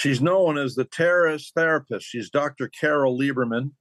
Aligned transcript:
She's 0.00 0.22
known 0.22 0.56
as 0.56 0.76
the 0.76 0.86
terrorist 0.86 1.52
therapist. 1.54 2.06
She's 2.06 2.30
Dr. 2.30 2.68
Carol 2.68 3.18
Lieberman. 3.18 3.72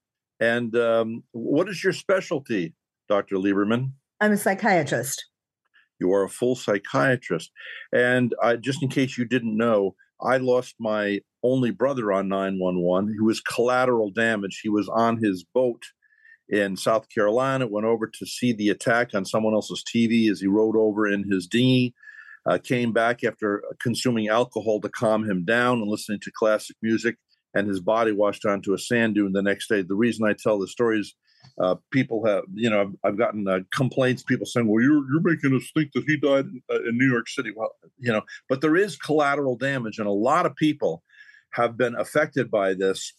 And 0.42 0.76
um, 0.76 1.24
what 1.32 1.70
is 1.70 1.82
your 1.82 1.94
specialty, 1.94 2.76
Dr. 3.08 3.38
Lieberman? 3.38 3.94
I'm 4.20 4.34
a 4.34 4.38
psychiatrist. 4.38 5.26
You 5.98 6.12
are 6.12 6.26
a 6.26 6.30
full 6.30 6.56
psychiatrist. 6.56 7.52
And 7.94 8.36
I, 8.44 8.58
just 8.58 8.84
in 8.84 8.90
case 8.90 9.18
you 9.18 9.24
didn't 9.24 9.56
know, 9.56 9.96
I 10.22 10.38
lost 10.38 10.76
my 10.78 11.22
only 11.42 11.72
brother 11.72 12.12
on 12.12 12.28
911 12.28 13.14
He 13.14 13.22
was 13.22 13.40
collateral 13.40 14.12
damage. 14.12 14.60
He 14.62 14.68
was 14.68 14.90
on 14.90 15.24
his 15.24 15.46
boat 15.46 15.84
in 16.50 16.76
South 16.76 17.08
Carolina, 17.10 17.68
went 17.68 17.86
over 17.86 18.08
to 18.08 18.26
see 18.26 18.54
the 18.54 18.70
attack 18.70 19.14
on 19.14 19.26
someone 19.26 19.54
else's 19.54 19.84
TV 19.84 20.30
as 20.32 20.42
he 20.42 20.48
rode 20.48 20.76
over 20.76 21.08
in 21.08 21.30
his 21.30 21.48
dinghy. 21.48 21.94
Uh, 22.46 22.58
came 22.58 22.92
back 22.92 23.24
after 23.24 23.64
consuming 23.82 24.30
alcohol 24.30 24.80
to 24.82 24.90
calm 24.90 25.30
him 25.30 25.46
down 25.46 25.80
and 25.80 25.90
listening 25.90 26.20
to 26.22 26.32
classic 26.32 26.76
music, 26.82 27.18
and 27.54 27.68
his 27.68 27.80
body 27.80 28.12
washed 28.12 28.46
onto 28.46 28.74
a 28.74 28.80
sand 28.80 29.16
dune 29.16 29.34
the 29.34 29.42
next 29.42 29.68
day. 29.68 29.82
The 29.82 29.96
reason 29.96 30.26
I 30.26 30.34
tell 30.34 30.58
the 30.58 30.68
story 30.68 31.00
is 31.00 31.14
uh, 31.60 31.76
people 31.92 32.26
have, 32.26 32.44
you 32.54 32.70
know, 32.70 32.82
I've, 32.82 32.96
I've 33.04 33.18
gotten 33.18 33.48
uh, 33.48 33.60
complaints, 33.74 34.24
people 34.24 34.46
saying, 34.46 34.68
well, 34.68 34.82
you're, 34.82 35.04
you're 35.12 35.22
making 35.22 35.56
us 35.56 35.70
think 35.76 35.92
that 35.94 36.06
he 36.08 36.18
died 36.18 36.46
in, 36.46 36.62
uh, 36.72 36.82
in 36.88 36.98
New 36.98 37.10
York 37.10 37.28
City. 37.28 37.52
Well, 37.56 37.72
you 37.98 38.12
know, 38.12 38.22
but 38.48 38.62
there 38.62 38.78
is 38.78 38.96
collateral 38.96 39.58
damage, 39.58 40.00
and 40.00 40.08
a 40.08 40.12
lot 40.12 40.46
of 40.46 40.56
people 40.56 41.04
have 41.52 41.78
been 41.78 41.96
affected 41.96 42.50
by 42.50 42.74
this 42.74 43.14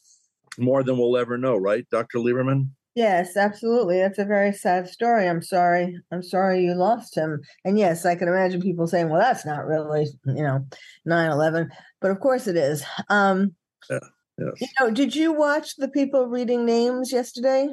more 0.58 0.82
than 0.82 0.98
we'll 0.98 1.16
ever 1.16 1.36
know, 1.38 1.56
right, 1.56 1.86
Dr. 1.90 2.18
Lieberman? 2.18 2.70
Yes, 2.96 3.36
absolutely. 3.36 3.98
That's 3.98 4.18
a 4.18 4.24
very 4.24 4.52
sad 4.52 4.88
story. 4.88 5.28
I'm 5.28 5.42
sorry. 5.42 5.96
I'm 6.10 6.22
sorry 6.22 6.64
you 6.64 6.74
lost 6.74 7.16
him. 7.16 7.40
And 7.64 7.78
yes, 7.78 8.04
I 8.04 8.16
can 8.16 8.26
imagine 8.28 8.60
people 8.60 8.86
saying, 8.86 9.08
well, 9.08 9.20
that's 9.20 9.46
not 9.46 9.64
really, 9.64 10.06
you 10.26 10.42
know, 10.42 10.66
9 11.04 11.30
11. 11.30 11.70
But 12.00 12.10
of 12.10 12.20
course 12.20 12.48
it 12.48 12.56
is. 12.56 12.84
Um, 13.08 13.54
Yeah, 13.88 13.98
yes. 14.38 14.60
you 14.60 14.68
know, 14.80 14.90
did 14.90 15.14
you 15.14 15.32
watch 15.32 15.76
the 15.76 15.88
people 15.88 16.26
reading 16.26 16.66
names 16.66 17.12
yesterday? 17.12 17.68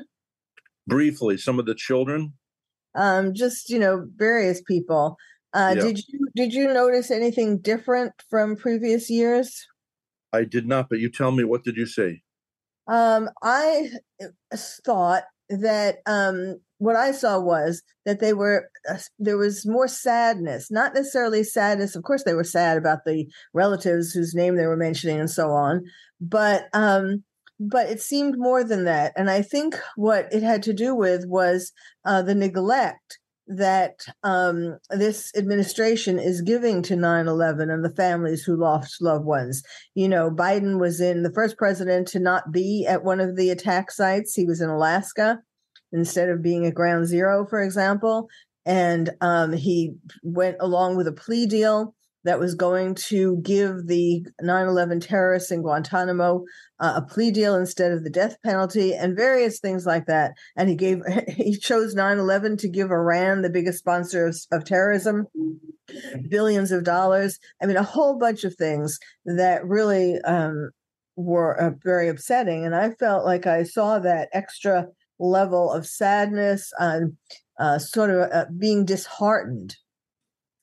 Briefly, 0.86 1.38
some 1.38 1.58
of 1.60 1.66
the 1.66 1.76
children. 1.76 2.34
Um, 2.94 3.34
just, 3.34 3.70
you 3.70 3.80
know, 3.80 4.08
various 4.16 4.62
people. 4.62 5.18
Uh, 5.54 5.74
Yeah. 5.76 5.84
Did 5.84 6.00
you 6.08 6.28
did 6.36 6.54
you 6.54 6.72
notice 6.72 7.10
anything 7.10 7.58
different 7.58 8.14
from 8.30 8.56
previous 8.56 9.10
years? 9.10 9.66
I 10.32 10.44
did 10.44 10.68
not, 10.68 10.90
but 10.90 11.00
you 11.00 11.10
tell 11.10 11.32
me, 11.32 11.44
what 11.44 11.64
did 11.64 11.76
you 11.76 11.88
say? 11.88 12.22
Um, 12.88 13.30
I 13.44 13.90
thought 14.86 15.24
that 15.50 15.98
um, 16.06 16.60
what 16.80 16.96
I 16.96 17.12
saw 17.12 17.40
was 17.40 17.82
that 18.06 18.20
they 18.20 18.34
were 18.34 18.70
uh, 18.90 18.98
there 19.20 19.38
was 19.38 19.66
more 19.66 19.88
sadness, 19.88 20.70
not 20.72 20.94
necessarily 20.94 21.44
sadness. 21.44 21.96
Of 21.96 22.04
course, 22.04 22.24
they 22.24 22.34
were 22.34 22.44
sad 22.44 22.78
about 22.78 23.00
the 23.06 23.28
relatives 23.54 24.12
whose 24.12 24.36
name 24.36 24.56
they 24.56 24.68
were 24.68 24.78
mentioning 24.78 25.20
and 25.20 25.30
so 25.30 25.52
on, 25.52 25.84
but 26.22 26.66
um, 26.74 27.24
but 27.60 27.90
it 27.90 28.02
seemed 28.02 28.36
more 28.38 28.64
than 28.64 28.86
that. 28.86 29.14
And 29.16 29.30
I 29.30 29.42
think 29.42 29.76
what 29.96 30.32
it 30.32 30.44
had 30.44 30.64
to 30.64 30.74
do 30.74 30.94
with 30.94 31.26
was 31.28 31.72
uh, 32.06 32.22
the 32.22 32.36
neglect 32.36 33.20
that 33.48 34.06
um, 34.24 34.78
this 34.90 35.32
administration 35.36 36.20
is 36.20 36.42
giving 36.42 36.82
to 36.84 36.96
9-11 36.96 37.74
and 37.74 37.84
the 37.84 37.96
families 37.96 38.44
who 38.44 38.56
lost 38.56 39.02
loved 39.02 39.26
ones 39.26 39.64
you 39.98 40.08
know, 40.08 40.30
Biden 40.30 40.80
was 40.80 41.02
in 41.02 41.24
the 41.24 41.32
first 41.32 41.58
president 41.58 42.08
to 42.10 42.20
not 42.20 42.52
be 42.52 42.86
at 42.88 43.04
one 43.04 43.20
of 43.20 43.36
the 43.36 43.50
attack 43.50 43.92
sites. 43.92 44.36
He 44.36 44.46
was 44.46 44.62
in 44.62 44.70
Alaska 44.70 45.40
instead 45.92 46.30
of 46.30 46.44
being 46.44 46.68
at 46.68 46.76
ground 46.76 47.08
zero, 47.08 47.48
for 47.50 47.64
example. 47.64 48.30
And 48.66 49.10
um, 49.22 49.54
he 49.54 49.96
went 50.22 50.58
along 50.60 50.98
with 50.98 51.08
a 51.08 51.14
plea 51.14 51.48
deal 51.48 51.96
that 52.28 52.40
was 52.40 52.56
going 52.56 52.94
to 52.94 53.38
give 53.38 53.88
the 53.88 54.26
9 54.42 54.68
11 54.68 55.00
terrorists 55.00 55.50
in 55.50 55.62
Guantanamo 55.62 56.44
uh, 56.80 56.94
a 56.98 57.02
plea 57.02 57.32
deal 57.32 57.56
instead 57.56 57.94
of 57.94 58.04
the 58.04 58.10
death 58.10 58.36
penalty 58.44 58.94
and 58.94 59.16
various 59.16 59.60
things 59.60 59.86
like 59.86 60.08
that. 60.08 60.34
And 60.58 60.68
he 60.68 60.76
gave, 60.76 61.00
he 61.30 61.56
chose 61.56 61.96
9 61.96 62.20
11 62.20 62.58
to 62.58 62.68
give 62.68 62.92
Iran, 62.92 63.42
the 63.42 63.50
biggest 63.50 63.80
sponsor 63.80 64.28
of, 64.28 64.38
of 64.52 64.66
terrorism, 64.66 65.28
billions 66.30 66.74
of 66.74 66.84
dollars. 66.84 67.40
I 67.62 67.66
mean, 67.66 67.78
a 67.78 67.84
whole 67.84 68.20
bunch 68.20 68.44
of 68.44 68.56
things 68.56 69.00
that 69.26 69.66
really 69.66 70.20
um, 70.22 70.72
were 71.16 71.58
uh, 71.60 71.72
very 71.82 72.10
upsetting. 72.10 72.66
And 72.66 72.76
I 72.76 72.92
felt 72.92 73.24
like 73.24 73.48
I 73.48 73.64
saw 73.64 74.00
that 74.00 74.28
extra 74.34 74.88
level 75.18 75.72
of 75.72 75.88
sadness 75.88 76.74
and 76.78 77.16
uh, 77.58 77.80
sort 77.80 78.10
of 78.10 78.30
uh, 78.32 78.46
being 78.58 78.84
disheartened. 78.84 79.78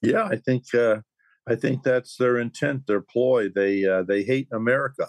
Yeah, 0.03 0.25
I 0.27 0.37
think 0.37 0.75
uh, 0.75 0.97
I 1.47 1.55
think 1.55 1.83
that's 1.83 2.17
their 2.17 2.39
intent, 2.39 2.87
their 2.87 3.03
ploy. 3.03 3.49
They 3.49 3.85
uh, 3.85 4.03
they 4.03 4.23
hate 4.23 4.49
America. 4.53 5.09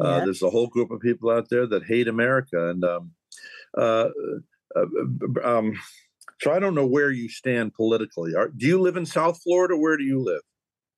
Uh, 0.00 0.18
Yeah. 0.18 0.24
There's 0.24 0.42
a 0.42 0.50
whole 0.50 0.68
group 0.68 0.90
of 0.90 1.00
people 1.00 1.30
out 1.30 1.48
there 1.50 1.66
that 1.66 1.84
hate 1.84 2.08
America, 2.08 2.70
and 2.70 2.84
um, 2.84 3.10
uh, 3.76 4.08
uh, 4.76 4.86
um, 5.42 5.78
so 6.40 6.52
I 6.52 6.58
don't 6.58 6.74
know 6.74 6.86
where 6.86 7.10
you 7.10 7.28
stand 7.28 7.74
politically. 7.74 8.34
Are, 8.34 8.48
do 8.48 8.66
you 8.66 8.80
live 8.80 8.96
in 8.96 9.06
South 9.06 9.40
Florida? 9.42 9.76
Where 9.76 9.96
do 9.96 10.04
you 10.04 10.22
live? 10.22 10.40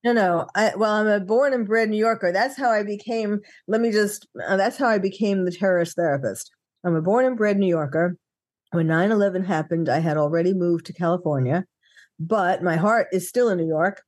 No, 0.04 0.12
no. 0.12 0.46
I, 0.54 0.72
well, 0.76 0.92
I'm 0.92 1.06
a 1.06 1.20
born 1.20 1.52
and 1.52 1.66
bred 1.66 1.88
New 1.88 1.96
Yorker. 1.96 2.32
That's 2.32 2.56
how 2.56 2.70
I 2.70 2.82
became. 2.82 3.40
Let 3.68 3.80
me 3.80 3.92
just. 3.92 4.26
Uh, 4.46 4.56
that's 4.56 4.76
how 4.76 4.88
I 4.88 4.98
became 4.98 5.44
the 5.44 5.52
terrorist 5.52 5.96
therapist. 5.96 6.50
I'm 6.84 6.96
a 6.96 7.02
born 7.02 7.24
and 7.24 7.36
bred 7.36 7.58
New 7.58 7.68
Yorker. 7.68 8.16
When 8.72 8.88
9/11 8.88 9.46
happened, 9.46 9.88
I 9.88 10.00
had 10.00 10.16
already 10.16 10.54
moved 10.54 10.86
to 10.86 10.92
California, 10.92 11.64
but 12.18 12.62
my 12.62 12.76
heart 12.76 13.06
is 13.12 13.28
still 13.28 13.48
in 13.48 13.58
New 13.58 13.68
York. 13.68 14.02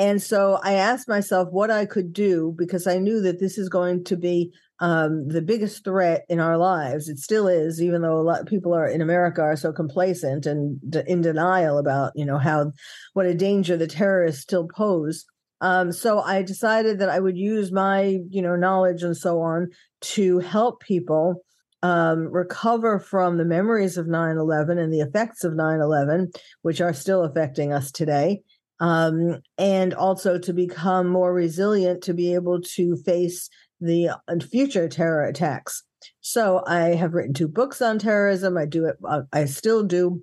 And 0.00 0.22
so 0.22 0.58
I 0.62 0.72
asked 0.72 1.08
myself 1.08 1.48
what 1.50 1.70
I 1.70 1.84
could 1.84 2.14
do 2.14 2.54
because 2.56 2.86
I 2.86 2.96
knew 2.96 3.20
that 3.20 3.38
this 3.38 3.58
is 3.58 3.68
going 3.68 4.02
to 4.04 4.16
be 4.16 4.50
um, 4.78 5.28
the 5.28 5.42
biggest 5.42 5.84
threat 5.84 6.24
in 6.30 6.40
our 6.40 6.56
lives. 6.56 7.10
It 7.10 7.18
still 7.18 7.46
is, 7.46 7.82
even 7.82 8.00
though 8.00 8.18
a 8.18 8.22
lot 8.24 8.40
of 8.40 8.46
people 8.46 8.72
are 8.72 8.88
in 8.88 9.02
America 9.02 9.42
are 9.42 9.56
so 9.56 9.74
complacent 9.74 10.46
and 10.46 10.80
d- 10.88 11.02
in 11.06 11.20
denial 11.20 11.76
about, 11.76 12.12
you 12.14 12.24
know, 12.24 12.38
how 12.38 12.72
what 13.12 13.26
a 13.26 13.34
danger 13.34 13.76
the 13.76 13.86
terrorists 13.86 14.40
still 14.40 14.66
pose. 14.74 15.26
Um, 15.60 15.92
so 15.92 16.20
I 16.20 16.44
decided 16.44 16.98
that 17.00 17.10
I 17.10 17.20
would 17.20 17.36
use 17.36 17.70
my, 17.70 18.20
you 18.30 18.40
know, 18.40 18.56
knowledge 18.56 19.02
and 19.02 19.14
so 19.14 19.42
on 19.42 19.68
to 20.14 20.38
help 20.38 20.80
people 20.80 21.44
um, 21.82 22.32
recover 22.32 22.98
from 22.98 23.36
the 23.36 23.44
memories 23.44 23.98
of 23.98 24.06
9/11 24.06 24.78
and 24.78 24.90
the 24.90 25.00
effects 25.00 25.44
of 25.44 25.52
9/11, 25.52 26.34
which 26.62 26.80
are 26.80 26.94
still 26.94 27.22
affecting 27.22 27.74
us 27.74 27.92
today, 27.92 28.40
um, 28.80 29.40
and 29.58 29.94
also 29.94 30.38
to 30.38 30.52
become 30.52 31.06
more 31.06 31.32
resilient 31.32 32.02
to 32.02 32.14
be 32.14 32.34
able 32.34 32.60
to 32.62 32.96
face 32.96 33.48
the 33.80 34.08
uh, 34.08 34.16
future 34.50 34.88
terror 34.88 35.24
attacks. 35.24 35.82
So 36.20 36.64
I 36.66 36.94
have 36.94 37.12
written 37.12 37.34
two 37.34 37.48
books 37.48 37.82
on 37.82 37.98
terrorism. 37.98 38.56
I 38.56 38.66
do 38.66 38.86
it. 38.86 38.96
uh, 39.06 39.22
I 39.32 39.44
still 39.44 39.84
do 39.84 40.22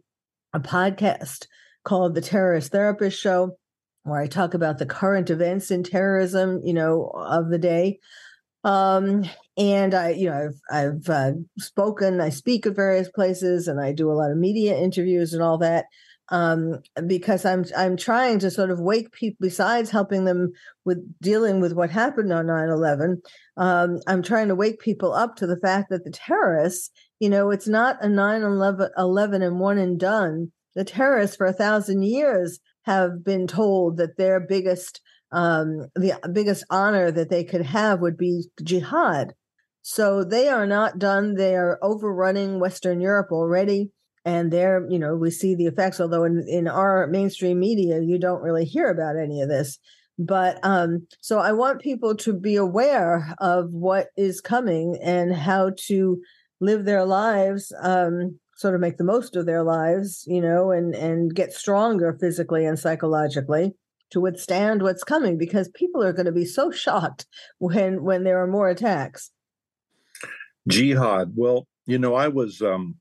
a 0.54 0.60
podcast 0.60 1.46
called 1.84 2.16
The 2.16 2.22
Terrorist 2.22 2.72
Therapist 2.72 3.20
Show, 3.20 3.58
where 4.04 4.20
I 4.20 4.28
talk 4.28 4.54
about 4.54 4.80
the 4.80 4.86
current 4.86 5.30
events 5.30 5.70
in 5.70 5.84
terrorism, 5.84 6.62
you 6.64 6.74
know, 6.74 7.12
of 7.14 7.50
the 7.50 7.60
day. 7.60 8.00
Um, 8.64 9.24
and 9.56 9.94
I, 9.94 10.10
you 10.10 10.30
know, 10.30 10.50
I've, 10.72 10.96
I've 10.96 11.10
uh, 11.10 11.32
spoken, 11.60 12.20
I 12.20 12.30
speak 12.30 12.66
at 12.66 12.76
various 12.76 13.10
places, 13.10 13.68
and 13.68 13.80
I 13.80 13.94
do 13.94 14.12
a 14.12 14.14
lot 14.14 14.32
of 14.32 14.38
media 14.38 14.78
interviews 14.78 15.34
and 15.34 15.44
all 15.44 15.60
that 15.60 15.86
um, 16.30 16.82
because 17.06 17.46
I'm 17.46 17.66
I'm 17.76 17.98
trying 17.98 18.40
to 18.40 18.52
sort 18.52 18.72
of 18.72 18.80
wake 18.80 19.12
people. 19.12 19.38
Besides 19.42 19.90
helping 19.90 20.26
them 20.26 20.52
with 20.86 21.00
dealing 21.22 21.62
with 21.62 21.74
what 21.74 21.90
happened 21.90 22.34
on 22.34 22.48
9/11, 22.48 23.22
um, 23.58 24.00
I'm 24.08 24.22
trying 24.22 24.50
to 24.50 24.56
wake 24.56 24.80
people 24.80 25.14
up 25.14 25.36
to 25.38 25.48
the 25.48 25.60
fact 25.60 25.90
that 25.90 26.04
the 26.04 26.12
terrorists, 26.12 26.90
you 27.20 27.30
know, 27.30 27.52
it's 27.52 27.68
not 27.68 28.04
a 28.04 28.08
9/11 28.08 28.90
11 28.98 29.42
and 29.42 29.60
one 29.60 29.78
and 29.78 30.00
done. 30.00 30.52
The 30.76 30.84
terrorists 30.84 31.36
for 31.36 31.48
a 31.48 31.54
thousand 31.54 32.04
years 32.04 32.60
have 32.84 33.24
been 33.24 33.48
told 33.48 33.98
that 33.98 34.18
their 34.18 34.40
biggest 34.40 35.02
um, 35.32 35.88
the 35.96 36.20
biggest 36.32 36.64
honor 36.70 37.12
that 37.12 37.30
they 37.30 37.44
could 37.44 37.66
have 37.66 38.00
would 38.00 38.18
be 38.18 38.46
jihad. 38.64 39.34
So 39.82 40.24
they 40.24 40.50
are 40.50 40.68
not 40.68 41.00
done. 41.00 41.36
They 41.36 41.56
are 41.56 41.80
overrunning 41.82 42.60
Western 42.60 43.00
Europe 43.00 43.32
already. 43.32 43.92
And 44.28 44.52
there, 44.52 44.86
you 44.90 45.00
know, 45.00 45.16
we 45.16 45.32
see 45.32 45.56
the 45.56 45.68
effects, 45.68 46.02
although 46.02 46.26
in, 46.26 46.46
in 46.50 46.68
our 46.68 47.08
mainstream 47.08 47.62
media, 47.62 48.02
you 48.02 48.20
don't 48.20 48.42
really 48.42 48.66
hear 48.66 48.90
about 48.90 49.16
any 49.16 49.42
of 49.42 49.48
this. 49.48 49.80
But 50.20 50.60
um, 50.64 51.08
so 51.22 51.40
I 51.40 51.54
want 51.54 51.80
people 51.80 52.14
to 52.18 52.34
be 52.34 52.58
aware 52.58 53.34
of 53.40 53.72
what 53.72 54.08
is 54.18 54.42
coming 54.42 55.00
and 55.02 55.34
how 55.34 55.72
to 55.88 56.22
live 56.60 56.84
their 56.84 57.06
lives, 57.06 57.72
um, 57.82 58.38
sort 58.58 58.76
of 58.76 58.82
make 58.82 58.98
the 58.98 59.06
most 59.06 59.38
of 59.38 59.46
their 59.46 59.64
lives, 59.64 60.26
you 60.28 60.42
know, 60.42 60.72
and 60.72 60.94
and 60.94 61.34
get 61.34 61.54
stronger 61.54 62.18
physically 62.20 62.66
and 62.66 62.78
psychologically 62.78 63.76
to 64.12 64.20
withstand 64.20 64.82
what's 64.82 65.06
coming 65.06 65.38
because 65.38 65.70
people 65.70 66.04
are 66.04 66.12
going 66.12 66.26
to 66.26 66.34
be 66.34 66.46
so 66.46 66.70
shocked 66.84 67.28
when 67.60 68.04
when 68.04 68.26
there 68.26 68.44
are 68.44 68.48
more 68.48 68.68
attacks. 68.68 69.32
Jihad. 70.68 71.32
Well, 71.38 71.66
you 71.86 71.98
know, 71.98 72.14
I 72.14 72.28
was 72.28 72.62
um, 72.62 72.96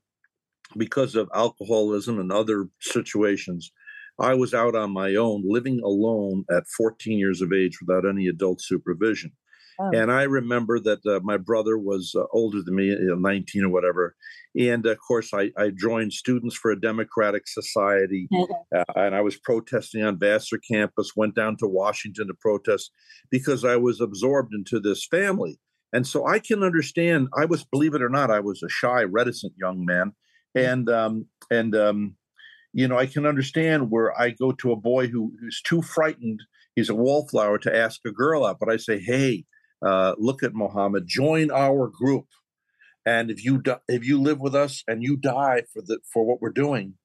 because 0.75 1.15
of 1.15 1.29
alcoholism 1.33 2.19
and 2.19 2.31
other 2.31 2.67
situations, 2.81 3.71
I 4.19 4.33
was 4.33 4.53
out 4.53 4.75
on 4.75 4.91
my 4.91 5.15
own, 5.15 5.43
living 5.45 5.79
alone 5.83 6.43
at 6.49 6.67
14 6.75 7.17
years 7.17 7.41
of 7.41 7.53
age 7.53 7.77
without 7.79 8.07
any 8.07 8.27
adult 8.27 8.61
supervision. 8.61 9.31
Oh. 9.79 9.91
And 9.93 10.11
I 10.11 10.23
remember 10.23 10.79
that 10.79 11.05
uh, 11.05 11.19
my 11.23 11.37
brother 11.37 11.77
was 11.77 12.13
uh, 12.17 12.23
older 12.33 12.63
than 12.63 12.75
me, 12.75 12.95
19 12.99 13.65
or 13.65 13.69
whatever. 13.69 14.15
And 14.59 14.85
of 14.87 14.97
course, 15.07 15.33
I, 15.33 15.51
I 15.55 15.69
joined 15.69 16.13
Students 16.13 16.55
for 16.55 16.71
a 16.71 16.79
Democratic 16.79 17.47
Society. 17.47 18.27
uh, 18.75 18.83
and 18.95 19.15
I 19.15 19.21
was 19.21 19.37
protesting 19.37 20.03
on 20.03 20.17
Vassar 20.17 20.59
campus, 20.69 21.11
went 21.15 21.35
down 21.35 21.57
to 21.57 21.67
Washington 21.67 22.27
to 22.27 22.33
protest 22.33 22.91
because 23.29 23.63
I 23.63 23.75
was 23.75 24.01
absorbed 24.01 24.53
into 24.53 24.79
this 24.79 25.05
family. 25.05 25.59
And 25.93 26.07
so 26.07 26.25
I 26.25 26.39
can 26.39 26.63
understand, 26.63 27.27
I 27.37 27.45
was, 27.45 27.63
believe 27.63 27.93
it 27.93 28.01
or 28.01 28.09
not, 28.09 28.31
I 28.31 28.39
was 28.39 28.63
a 28.63 28.69
shy, 28.69 29.03
reticent 29.03 29.53
young 29.57 29.85
man. 29.85 30.13
And, 30.65 30.89
um, 30.89 31.25
and, 31.49 31.75
um, 31.75 32.15
you 32.73 32.87
know, 32.87 32.97
I 32.97 33.05
can 33.05 33.25
understand 33.25 33.89
where 33.89 34.19
I 34.19 34.31
go 34.31 34.51
to 34.51 34.71
a 34.71 34.75
boy 34.75 35.07
who, 35.07 35.33
who's 35.39 35.61
too 35.61 35.81
frightened. 35.81 36.41
He's 36.75 36.89
a 36.89 36.95
wallflower 36.95 37.57
to 37.59 37.75
ask 37.75 38.01
a 38.05 38.11
girl 38.11 38.45
out, 38.45 38.57
but 38.59 38.69
I 38.69 38.77
say, 38.77 38.99
"Hey, 38.99 39.45
uh, 39.85 40.15
look 40.17 40.43
at 40.43 40.53
Mohammed, 40.53 41.07
join 41.07 41.51
our 41.51 41.87
group. 41.87 42.25
And 43.05 43.31
if 43.31 43.43
you 43.43 43.61
if 43.87 44.05
you 44.05 44.21
live 44.21 44.39
with 44.39 44.53
us 44.53 44.83
and 44.87 45.01
you 45.01 45.15
die 45.15 45.63
for 45.73 45.81
the 45.81 45.99
for 46.11 46.25
what 46.25 46.41
we're 46.41 46.49
doing, 46.49 46.95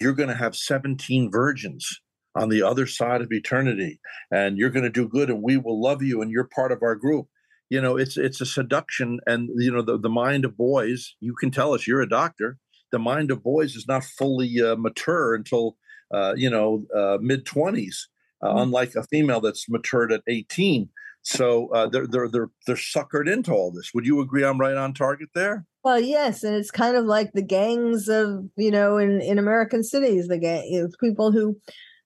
you're 0.00 0.14
going 0.14 0.28
to 0.28 0.34
have 0.34 0.56
17 0.56 1.30
virgins 1.30 2.00
on 2.34 2.48
the 2.48 2.62
other 2.62 2.86
side 2.86 3.20
of 3.20 3.32
eternity, 3.32 4.00
and 4.32 4.58
you're 4.58 4.70
going 4.70 4.84
to 4.84 4.90
do 4.90 5.08
good, 5.08 5.30
and 5.30 5.42
we 5.42 5.56
will 5.56 5.80
love 5.80 6.02
you, 6.02 6.20
and 6.20 6.30
you're 6.30 6.48
part 6.52 6.72
of 6.72 6.82
our 6.82 6.96
group. 6.96 7.28
You 7.70 7.80
know, 7.80 7.96
it's 7.96 8.16
it's 8.16 8.40
a 8.40 8.46
seduction, 8.46 9.20
and 9.26 9.48
you 9.56 9.70
know 9.70 9.82
the 9.82 9.98
the 9.98 10.08
mind 10.08 10.44
of 10.44 10.56
boys. 10.56 11.14
You 11.20 11.34
can 11.34 11.52
tell 11.52 11.72
us 11.72 11.86
you're 11.86 12.02
a 12.02 12.08
doctor. 12.08 12.58
The 12.94 13.00
mind 13.00 13.32
of 13.32 13.42
boys 13.42 13.74
is 13.74 13.88
not 13.88 14.04
fully 14.04 14.62
uh, 14.62 14.76
mature 14.76 15.34
until 15.34 15.76
uh, 16.12 16.34
you 16.36 16.48
know 16.48 16.86
uh, 16.94 17.18
mid 17.20 17.44
20s, 17.44 18.06
uh, 18.40 18.46
mm-hmm. 18.46 18.58
unlike 18.58 18.94
a 18.94 19.02
female 19.02 19.40
that's 19.40 19.68
matured 19.68 20.12
at 20.12 20.22
18. 20.28 20.88
So 21.22 21.72
uh, 21.72 21.88
they're 21.88 22.06
they're 22.06 22.28
they're 22.28 22.50
they're 22.68 22.76
suckered 22.76 23.28
into 23.28 23.52
all 23.52 23.72
this. 23.72 23.90
Would 23.94 24.06
you 24.06 24.20
agree 24.20 24.44
I'm 24.44 24.60
right 24.60 24.76
on 24.76 24.94
target 24.94 25.30
there? 25.34 25.66
Well, 25.82 25.98
yes, 25.98 26.44
and 26.44 26.54
it's 26.54 26.70
kind 26.70 26.96
of 26.96 27.04
like 27.04 27.32
the 27.32 27.42
gangs 27.42 28.08
of 28.08 28.44
you 28.56 28.70
know 28.70 28.96
in 28.98 29.20
in 29.20 29.40
American 29.40 29.82
cities, 29.82 30.28
the 30.28 30.38
gang 30.38 30.92
people 31.00 31.32
who 31.32 31.58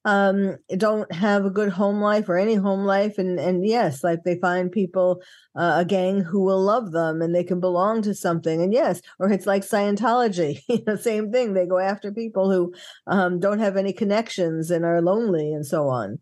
um 0.08 0.56
don't 0.78 1.12
have 1.12 1.44
a 1.44 1.50
good 1.50 1.68
home 1.68 2.00
life 2.00 2.30
or 2.30 2.38
any 2.38 2.54
home 2.54 2.86
life 2.86 3.18
and 3.18 3.38
and 3.38 3.66
yes 3.66 4.02
like 4.02 4.20
they 4.24 4.38
find 4.38 4.72
people 4.72 5.20
uh, 5.54 5.74
a 5.80 5.84
gang 5.84 6.22
who 6.22 6.42
will 6.42 6.62
love 6.62 6.92
them 6.92 7.20
and 7.20 7.34
they 7.34 7.44
can 7.44 7.60
belong 7.60 8.00
to 8.00 8.14
something 8.14 8.62
and 8.62 8.72
yes 8.72 9.02
or 9.18 9.30
it's 9.30 9.44
like 9.46 9.62
scientology 9.62 10.62
you 10.68 10.82
know 10.86 10.96
same 10.96 11.30
thing 11.30 11.52
they 11.52 11.66
go 11.66 11.78
after 11.78 12.10
people 12.10 12.50
who 12.50 12.72
um 13.06 13.38
don't 13.38 13.58
have 13.58 13.76
any 13.76 13.92
connections 13.92 14.70
and 14.70 14.82
are 14.86 15.02
lonely 15.02 15.52
and 15.52 15.66
so 15.66 15.88
on 15.88 16.18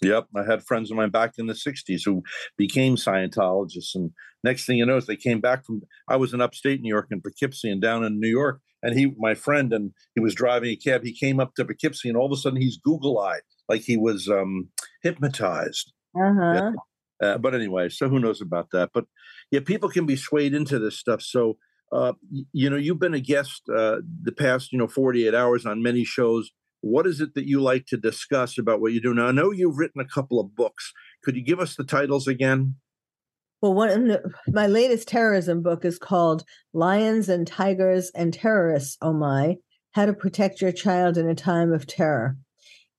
Yep, 0.00 0.26
I 0.36 0.44
had 0.44 0.64
friends 0.64 0.90
of 0.90 0.96
mine 0.96 1.10
back 1.10 1.34
in 1.38 1.46
the 1.46 1.54
'60s 1.54 2.02
who 2.04 2.22
became 2.56 2.96
Scientologists, 2.96 3.94
and 3.94 4.10
next 4.42 4.66
thing 4.66 4.78
you 4.78 4.86
know 4.86 4.96
is 4.96 5.06
they 5.06 5.16
came 5.16 5.40
back 5.40 5.64
from. 5.64 5.82
I 6.08 6.16
was 6.16 6.32
in 6.32 6.40
upstate 6.40 6.80
New 6.80 6.88
York 6.88 7.08
in 7.10 7.20
Poughkeepsie, 7.20 7.70
and 7.70 7.80
down 7.80 8.04
in 8.04 8.18
New 8.18 8.28
York, 8.28 8.60
and 8.82 8.98
he, 8.98 9.14
my 9.18 9.34
friend, 9.34 9.72
and 9.72 9.92
he 10.14 10.20
was 10.20 10.34
driving 10.34 10.70
a 10.70 10.76
cab. 10.76 11.04
He 11.04 11.14
came 11.14 11.38
up 11.38 11.54
to 11.54 11.64
Poughkeepsie, 11.64 12.08
and 12.08 12.16
all 12.16 12.26
of 12.26 12.32
a 12.32 12.36
sudden 12.36 12.60
he's 12.60 12.78
Google-eyed, 12.78 13.42
like 13.68 13.82
he 13.82 13.96
was 13.96 14.28
um, 14.28 14.68
hypnotized. 15.02 15.92
Uh-huh. 16.16 16.52
Yeah. 16.54 16.72
Uh, 17.28 17.38
but 17.38 17.54
anyway, 17.54 17.88
so 17.88 18.08
who 18.08 18.18
knows 18.18 18.40
about 18.40 18.68
that? 18.72 18.90
But 18.92 19.04
yeah, 19.52 19.60
people 19.60 19.88
can 19.88 20.06
be 20.06 20.16
swayed 20.16 20.54
into 20.54 20.80
this 20.80 20.98
stuff. 20.98 21.22
So 21.22 21.58
uh, 21.92 22.14
you 22.52 22.70
know, 22.70 22.76
you've 22.76 22.98
been 22.98 23.14
a 23.14 23.20
guest 23.20 23.62
uh, 23.68 23.98
the 24.22 24.32
past 24.32 24.72
you 24.72 24.78
know 24.78 24.88
48 24.88 25.34
hours 25.34 25.66
on 25.66 25.82
many 25.82 26.04
shows 26.04 26.50
what 26.82 27.06
is 27.06 27.20
it 27.20 27.34
that 27.34 27.48
you 27.48 27.62
like 27.62 27.86
to 27.86 27.96
discuss 27.96 28.58
about 28.58 28.80
what 28.80 28.92
you 28.92 29.00
do 29.00 29.14
now? 29.14 29.28
I 29.28 29.32
know 29.32 29.50
you've 29.50 29.78
written 29.78 30.00
a 30.00 30.08
couple 30.08 30.38
of 30.38 30.54
books. 30.54 30.92
Could 31.24 31.36
you 31.36 31.42
give 31.42 31.60
us 31.60 31.74
the 31.74 31.84
titles 31.84 32.28
again? 32.28 32.74
Well, 33.62 33.74
one 33.74 34.18
my 34.48 34.66
latest 34.66 35.08
terrorism 35.08 35.62
book 35.62 35.84
is 35.84 35.98
called 35.98 36.42
"Lions 36.74 37.28
and 37.28 37.46
Tigers 37.46 38.10
and 38.14 38.34
Terrorists." 38.34 38.98
Oh 39.00 39.12
my! 39.12 39.56
How 39.92 40.04
to 40.06 40.12
protect 40.12 40.60
your 40.60 40.72
child 40.72 41.16
in 41.16 41.28
a 41.28 41.34
time 41.34 41.72
of 41.72 41.86
terror. 41.86 42.36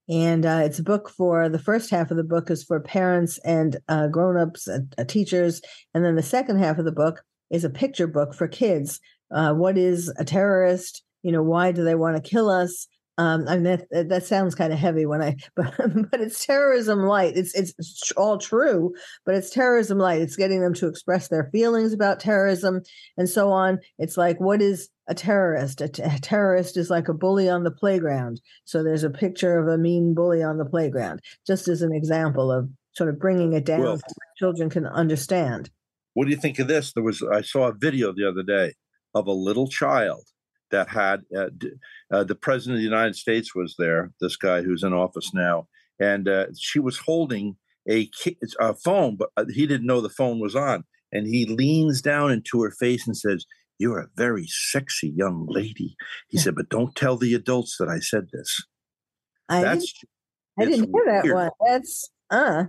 And 0.09 0.45
uh, 0.45 0.61
it's 0.63 0.79
a 0.79 0.83
book 0.83 1.09
for 1.09 1.47
the 1.49 1.59
first 1.59 1.89
half 1.89 2.11
of 2.11 2.17
the 2.17 2.23
book 2.23 2.49
is 2.49 2.63
for 2.63 2.79
parents 2.79 3.39
and 3.45 3.77
uh, 3.87 4.07
grown-ups, 4.07 4.67
uh, 4.67 5.03
teachers, 5.07 5.61
and 5.93 6.03
then 6.03 6.15
the 6.15 6.23
second 6.23 6.59
half 6.59 6.77
of 6.77 6.83
the 6.83 6.91
book 6.91 7.23
is 7.51 7.63
a 7.63 7.69
picture 7.69 8.07
book 8.07 8.33
for 8.33 8.47
kids. 8.47 8.99
Uh, 9.33 9.53
what 9.53 9.77
is 9.77 10.13
a 10.17 10.25
terrorist? 10.25 11.03
You 11.21 11.31
know, 11.31 11.43
why 11.43 11.71
do 11.71 11.83
they 11.83 11.95
want 11.95 12.21
to 12.21 12.29
kill 12.29 12.49
us? 12.49 12.87
Um 13.17 13.47
i 13.47 13.55
mean 13.55 13.63
that 13.63 14.09
that 14.09 14.25
sounds 14.25 14.55
kind 14.55 14.73
of 14.73 14.79
heavy 14.79 15.05
when 15.05 15.21
i 15.21 15.35
but 15.55 15.73
but 16.11 16.21
it's 16.21 16.45
terrorism 16.45 16.99
light 16.99 17.33
it's 17.35 17.53
it's 17.55 18.11
all 18.17 18.37
true 18.37 18.93
but 19.25 19.35
it's 19.35 19.49
terrorism 19.49 19.97
light 19.97 20.21
it's 20.21 20.35
getting 20.35 20.61
them 20.61 20.73
to 20.73 20.87
express 20.87 21.27
their 21.27 21.49
feelings 21.51 21.93
about 21.93 22.19
terrorism 22.19 22.81
and 23.17 23.29
so 23.29 23.51
on. 23.51 23.79
It's 23.99 24.17
like 24.17 24.39
what 24.39 24.61
is 24.61 24.89
a 25.07 25.13
terrorist? 25.13 25.81
A, 25.81 25.89
t- 25.89 26.01
a 26.01 26.17
terrorist 26.19 26.77
is 26.77 26.89
like 26.89 27.07
a 27.07 27.13
bully 27.13 27.49
on 27.49 27.63
the 27.63 27.71
playground 27.71 28.41
so 28.65 28.83
there's 28.83 29.03
a 29.03 29.09
picture 29.09 29.59
of 29.59 29.67
a 29.67 29.77
mean 29.77 30.13
bully 30.13 30.41
on 30.41 30.57
the 30.57 30.65
playground 30.65 31.21
just 31.45 31.67
as 31.67 31.81
an 31.81 31.93
example 31.93 32.51
of 32.51 32.69
sort 32.93 33.09
of 33.09 33.19
bringing 33.19 33.53
it 33.53 33.65
down 33.65 33.81
well, 33.81 33.97
so 33.97 34.03
children 34.37 34.69
can 34.69 34.85
understand. 34.85 35.69
What 36.13 36.25
do 36.25 36.31
you 36.31 36.37
think 36.37 36.59
of 36.59 36.67
this? 36.67 36.93
There 36.93 37.03
was 37.03 37.23
i 37.23 37.41
saw 37.41 37.69
a 37.69 37.73
video 37.73 38.13
the 38.13 38.27
other 38.27 38.43
day 38.43 38.73
of 39.15 39.27
a 39.27 39.31
little 39.31 39.67
child 39.67 40.23
that 40.73 40.89
had 40.89 41.21
uh, 41.37 41.49
uh, 42.11 42.23
the 42.23 42.35
president 42.35 42.75
of 42.75 42.79
the 42.79 42.95
United 42.95 43.15
States 43.15 43.53
was 43.55 43.75
there. 43.77 44.11
This 44.19 44.35
guy 44.35 44.63
who's 44.63 44.83
in 44.83 44.91
office 44.91 45.31
now, 45.33 45.67
and 45.99 46.27
uh, 46.27 46.47
she 46.59 46.79
was 46.79 46.97
holding 46.97 47.55
a, 47.89 48.09
a 48.59 48.73
phone, 48.73 49.15
but 49.15 49.29
uh, 49.37 49.45
he 49.53 49.67
didn't 49.67 49.85
know 49.87 50.01
the 50.01 50.09
phone 50.09 50.39
was 50.39 50.55
on. 50.55 50.83
And 51.11 51.27
he 51.27 51.45
leans 51.45 52.01
down 52.01 52.31
into 52.31 52.61
her 52.63 52.71
face 52.71 53.05
and 53.05 53.15
says, 53.15 53.45
"You're 53.77 53.99
a 53.99 54.07
very 54.17 54.47
sexy 54.47 55.13
young 55.15 55.45
lady." 55.47 55.95
He 56.27 56.39
said, 56.39 56.55
"But 56.55 56.69
don't 56.69 56.95
tell 56.95 57.17
the 57.17 57.35
adults 57.35 57.77
that 57.77 57.87
I 57.87 57.99
said 57.99 58.29
this." 58.33 58.65
I 59.47 59.61
That's 59.61 59.93
didn't, 59.93 60.09
I 60.59 60.65
didn't 60.65 60.91
hear 60.91 61.05
weird. 61.05 61.25
that 61.25 61.33
one. 61.35 61.51
That's 61.71 62.09
uh. 62.31 62.63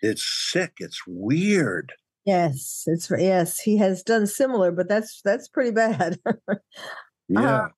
It's 0.00 0.24
sick. 0.50 0.72
It's 0.78 1.02
weird. 1.06 1.92
Yes, 2.24 2.84
it's 2.86 3.10
yes. 3.10 3.60
He 3.60 3.76
has 3.76 4.02
done 4.02 4.26
similar, 4.26 4.72
but 4.72 4.88
that's 4.88 5.20
that's 5.22 5.46
pretty 5.46 5.72
bad. 5.72 6.18
Uh, 7.34 7.40
yeah. 7.40 7.56
Uh, 7.56 7.68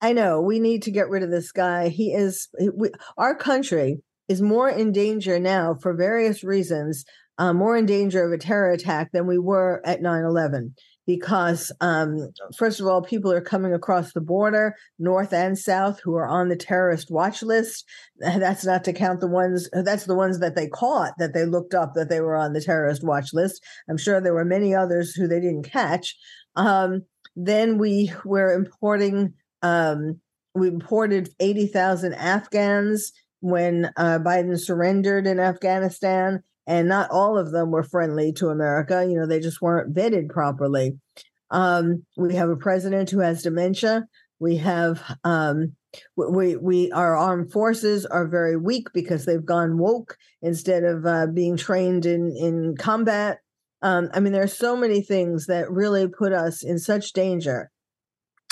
I 0.00 0.12
know 0.12 0.40
we 0.40 0.60
need 0.60 0.82
to 0.82 0.90
get 0.90 1.08
rid 1.08 1.22
of 1.22 1.30
this 1.30 1.50
guy. 1.50 1.88
He 1.88 2.12
is 2.12 2.48
we, 2.74 2.90
our 3.16 3.34
country 3.34 4.02
is 4.28 4.42
more 4.42 4.68
in 4.68 4.92
danger 4.92 5.38
now 5.38 5.74
for 5.80 5.94
various 5.94 6.44
reasons, 6.44 7.04
uh, 7.38 7.52
more 7.52 7.76
in 7.76 7.86
danger 7.86 8.24
of 8.24 8.32
a 8.32 8.38
terror 8.38 8.70
attack 8.70 9.12
than 9.12 9.26
we 9.26 9.38
were 9.38 9.80
at 9.84 10.02
9/11 10.02 10.74
because 11.06 11.70
um, 11.80 12.30
first 12.56 12.80
of 12.80 12.86
all 12.86 13.02
people 13.02 13.30
are 13.30 13.40
coming 13.40 13.74
across 13.74 14.12
the 14.12 14.20
border 14.20 14.74
north 14.98 15.32
and 15.32 15.58
south 15.58 16.00
who 16.02 16.14
are 16.14 16.26
on 16.26 16.48
the 16.48 16.56
terrorist 16.56 17.10
watch 17.10 17.42
list 17.42 17.84
that's 18.18 18.64
not 18.64 18.84
to 18.84 18.92
count 18.92 19.20
the 19.20 19.26
ones 19.26 19.68
that's 19.84 20.04
the 20.04 20.14
ones 20.14 20.38
that 20.40 20.56
they 20.56 20.68
caught 20.68 21.12
that 21.18 21.34
they 21.34 21.44
looked 21.44 21.74
up 21.74 21.92
that 21.94 22.08
they 22.08 22.20
were 22.20 22.36
on 22.36 22.52
the 22.52 22.60
terrorist 22.60 23.04
watch 23.04 23.32
list 23.32 23.62
i'm 23.88 23.98
sure 23.98 24.20
there 24.20 24.34
were 24.34 24.44
many 24.44 24.74
others 24.74 25.14
who 25.14 25.26
they 25.28 25.40
didn't 25.40 25.64
catch 25.70 26.16
um, 26.56 27.02
then 27.36 27.78
we 27.78 28.12
were 28.24 28.52
importing, 28.52 29.34
um, 29.62 30.20
we 30.54 30.68
imported 30.68 31.30
80,000 31.40 32.14
Afghans 32.14 33.12
when 33.40 33.90
uh, 33.96 34.18
Biden 34.20 34.58
surrendered 34.58 35.26
in 35.26 35.38
Afghanistan, 35.38 36.42
and 36.66 36.88
not 36.88 37.10
all 37.10 37.36
of 37.36 37.52
them 37.52 37.70
were 37.70 37.82
friendly 37.82 38.32
to 38.34 38.48
America. 38.48 39.06
You 39.06 39.18
know, 39.18 39.26
they 39.26 39.40
just 39.40 39.60
weren't 39.60 39.94
vetted 39.94 40.30
properly. 40.30 40.98
Um, 41.50 42.04
we 42.16 42.34
have 42.36 42.48
a 42.48 42.56
president 42.56 43.10
who 43.10 43.20
has 43.20 43.42
dementia. 43.42 44.06
We 44.40 44.56
have 44.56 45.02
um, 45.24 45.76
we 46.16 46.56
we 46.56 46.90
our 46.92 47.16
armed 47.16 47.52
forces 47.52 48.06
are 48.06 48.26
very 48.26 48.56
weak 48.56 48.88
because 48.92 49.24
they've 49.24 49.44
gone 49.44 49.78
woke 49.78 50.16
instead 50.42 50.84
of 50.84 51.06
uh, 51.06 51.26
being 51.26 51.56
trained 51.56 52.06
in 52.06 52.34
in 52.36 52.76
combat. 52.76 53.38
Um, 53.84 54.08
I 54.14 54.20
mean, 54.20 54.32
there 54.32 54.42
are 54.42 54.48
so 54.48 54.76
many 54.76 55.02
things 55.02 55.44
that 55.46 55.70
really 55.70 56.08
put 56.08 56.32
us 56.32 56.64
in 56.64 56.78
such 56.78 57.12
danger. 57.12 57.70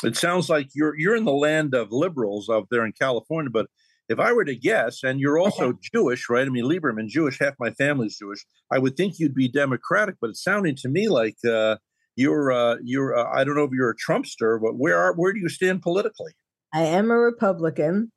It 0.04 0.14
sounds 0.14 0.50
like 0.50 0.68
you're 0.74 0.94
you're 0.98 1.16
in 1.16 1.24
the 1.24 1.32
land 1.32 1.74
of 1.74 1.90
liberals 1.90 2.50
out 2.50 2.66
there 2.70 2.84
in 2.84 2.92
California, 2.92 3.50
but 3.50 3.66
if 4.10 4.20
I 4.20 4.32
were 4.32 4.44
to 4.44 4.54
guess, 4.54 5.02
and 5.02 5.18
you're 5.18 5.38
also 5.38 5.68
okay. 5.68 5.78
Jewish, 5.94 6.28
right? 6.28 6.46
I 6.46 6.50
mean, 6.50 6.64
Lieberman, 6.64 7.08
Jewish. 7.08 7.38
Half 7.38 7.54
my 7.58 7.70
family's 7.70 8.18
Jewish. 8.18 8.44
I 8.70 8.78
would 8.78 8.94
think 8.94 9.18
you'd 9.18 9.34
be 9.34 9.48
Democratic, 9.48 10.16
but 10.20 10.30
it's 10.30 10.42
sounding 10.42 10.76
to 10.76 10.88
me 10.90 11.08
like 11.08 11.36
uh, 11.48 11.76
you're 12.14 12.52
uh, 12.52 12.76
you're. 12.82 13.16
Uh, 13.16 13.30
I 13.32 13.44
don't 13.44 13.56
know 13.56 13.64
if 13.64 13.70
you're 13.72 13.90
a 13.90 13.96
Trumpster, 13.96 14.60
but 14.60 14.74
where 14.76 14.98
are 14.98 15.14
where 15.14 15.32
do 15.32 15.40
you 15.40 15.48
stand 15.48 15.80
politically? 15.80 16.32
I 16.74 16.82
am 16.82 17.10
a 17.10 17.16
Republican, 17.16 18.12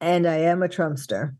and 0.00 0.28
I 0.28 0.36
am 0.36 0.62
a 0.62 0.68
Trumpster. 0.68 1.34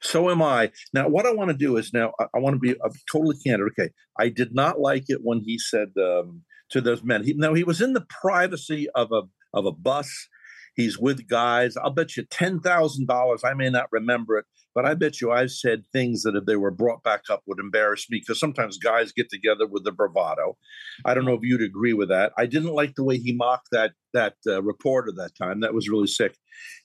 So 0.00 0.30
am 0.30 0.42
I. 0.42 0.70
Now, 0.92 1.08
what 1.08 1.26
I 1.26 1.32
want 1.32 1.50
to 1.50 1.56
do 1.56 1.76
is 1.76 1.92
now 1.92 2.12
I, 2.18 2.24
I 2.34 2.38
want 2.38 2.54
to 2.54 2.60
be 2.60 2.72
uh, 2.72 2.90
totally 3.10 3.36
candid. 3.44 3.68
Okay, 3.68 3.90
I 4.18 4.28
did 4.28 4.54
not 4.54 4.80
like 4.80 5.04
it 5.08 5.20
when 5.22 5.40
he 5.40 5.58
said 5.58 5.88
um, 5.98 6.42
to 6.70 6.80
those 6.80 7.02
men. 7.02 7.24
He, 7.24 7.34
now 7.34 7.54
he 7.54 7.64
was 7.64 7.80
in 7.80 7.92
the 7.92 8.06
privacy 8.08 8.88
of 8.94 9.12
a 9.12 9.22
of 9.52 9.66
a 9.66 9.72
bus. 9.72 10.28
He's 10.74 10.98
with 10.98 11.28
guys. 11.28 11.76
I'll 11.76 11.90
bet 11.90 12.16
you 12.16 12.24
ten 12.24 12.60
thousand 12.60 13.06
dollars. 13.06 13.42
I 13.44 13.54
may 13.54 13.70
not 13.70 13.86
remember 13.92 14.38
it, 14.38 14.44
but 14.74 14.84
I 14.84 14.94
bet 14.94 15.20
you 15.20 15.30
I've 15.30 15.52
said 15.52 15.84
things 15.92 16.22
that 16.22 16.34
if 16.34 16.46
they 16.46 16.56
were 16.56 16.70
brought 16.70 17.02
back 17.02 17.22
up 17.30 17.42
would 17.46 17.60
embarrass 17.60 18.10
me 18.10 18.18
because 18.20 18.40
sometimes 18.40 18.76
guys 18.76 19.12
get 19.12 19.30
together 19.30 19.66
with 19.66 19.84
the 19.84 19.92
bravado. 19.92 20.56
I 21.04 21.14
don't 21.14 21.24
know 21.24 21.34
if 21.34 21.42
you'd 21.42 21.62
agree 21.62 21.92
with 21.92 22.08
that. 22.08 22.32
I 22.36 22.46
didn't 22.46 22.74
like 22.74 22.94
the 22.96 23.04
way 23.04 23.18
he 23.18 23.32
mocked 23.32 23.68
that 23.70 23.92
that 24.12 24.34
uh, 24.46 24.62
reporter 24.62 25.12
that 25.16 25.36
time. 25.36 25.60
That 25.60 25.74
was 25.74 25.88
really 25.88 26.08
sick. 26.08 26.36